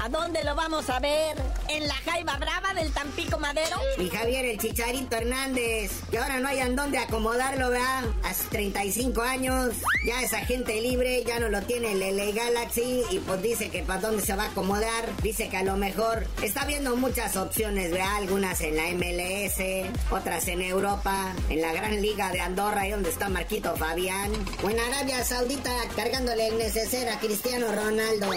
¿A 0.00 0.08
dónde 0.08 0.42
lo 0.42 0.54
vamos 0.54 0.88
a 0.88 1.00
ver? 1.00 1.36
¿En 1.68 1.86
la 1.86 1.94
Jaiba 1.94 2.36
Brava 2.38 2.72
del 2.72 2.90
Tampico 2.92 3.38
Madero? 3.38 3.76
Y 3.98 4.08
Javier 4.08 4.46
el 4.46 4.58
Chicharito 4.58 5.16
Hernández, 5.16 5.90
que 6.10 6.18
ahora 6.18 6.40
no 6.40 6.48
hay 6.48 6.60
en 6.60 6.76
dónde 6.76 6.98
acomodarlo, 6.98 7.70
¿verdad? 7.70 8.04
Hace 8.22 8.48
35 8.48 9.20
años, 9.20 9.74
ya 10.06 10.22
es 10.22 10.32
agente 10.32 10.80
libre, 10.80 11.22
ya 11.24 11.38
no 11.38 11.50
lo 11.50 11.60
tiene 11.62 11.92
el 11.92 12.16
LA 12.16 12.32
Galaxy 12.32 13.02
y 13.10 13.18
pues 13.18 13.42
dice 13.42 13.70
que 13.70 13.82
para 13.82 14.00
dónde 14.00 14.22
se 14.22 14.34
va 14.34 14.44
a 14.44 14.50
acomodar. 14.50 15.14
Dice 15.22 15.48
que 15.50 15.58
a 15.58 15.62
lo 15.62 15.76
mejor 15.76 16.26
está 16.42 16.64
viendo 16.64 16.96
muchas 16.96 17.36
opciones, 17.36 17.90
¿verdad? 17.90 18.16
Algunas 18.16 18.60
en 18.62 18.76
la 18.76 18.84
MLS, 18.92 19.90
otras 20.10 20.48
en 20.48 20.62
Europa, 20.62 21.34
en 21.50 21.60
la 21.60 21.72
Gran 21.72 22.00
Liga 22.00 22.30
de 22.30 22.40
Andorra, 22.40 22.82
ahí 22.82 22.90
donde 22.90 23.10
está 23.10 23.28
Marquito 23.28 23.73
Fabián, 23.76 24.32
o 24.62 24.70
en 24.70 24.78
Arabia 24.78 25.24
Saudita 25.24 25.70
cargándole 25.96 26.48
el 26.48 26.58
neceser 26.58 27.08
a 27.08 27.18
Cristiano 27.18 27.66
Ronaldo. 27.72 28.30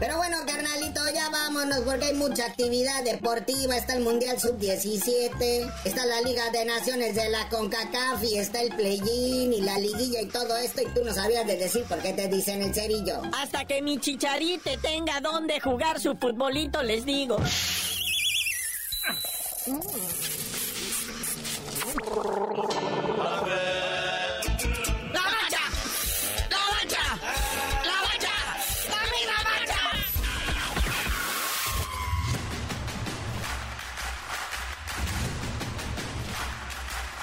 Pero 0.00 0.16
bueno, 0.16 0.36
carnalito, 0.46 1.00
ya 1.14 1.30
vámonos 1.30 1.80
porque 1.80 2.06
hay 2.06 2.14
mucha 2.14 2.46
actividad 2.46 3.04
deportiva. 3.04 3.76
Está 3.76 3.94
el 3.94 4.02
Mundial 4.02 4.38
Sub-17, 4.38 5.72
está 5.84 6.04
la 6.04 6.20
Liga 6.20 6.50
de 6.50 6.64
Naciones 6.64 7.14
de 7.14 7.28
la 7.30 7.48
CONCACAF 7.48 8.22
y 8.24 8.36
está 8.36 8.60
el 8.60 8.74
Play-In 8.74 9.52
y 9.52 9.60
la 9.60 9.78
liguilla 9.78 10.20
y 10.20 10.26
todo 10.26 10.56
esto. 10.56 10.82
Y 10.82 10.86
tú 10.86 11.04
no 11.04 11.14
sabías 11.14 11.46
de 11.46 11.56
decir 11.56 11.84
por 11.84 12.00
qué 12.00 12.12
te 12.12 12.28
dicen 12.28 12.60
el 12.62 12.74
cerillo. 12.74 13.22
Hasta 13.32 13.64
que 13.64 13.80
mi 13.82 13.98
chicharite 13.98 14.76
tenga 14.78 15.20
donde 15.20 15.60
jugar 15.60 16.00
su 16.00 16.16
futbolito, 16.16 16.82
les 16.82 17.06
digo. 17.06 17.38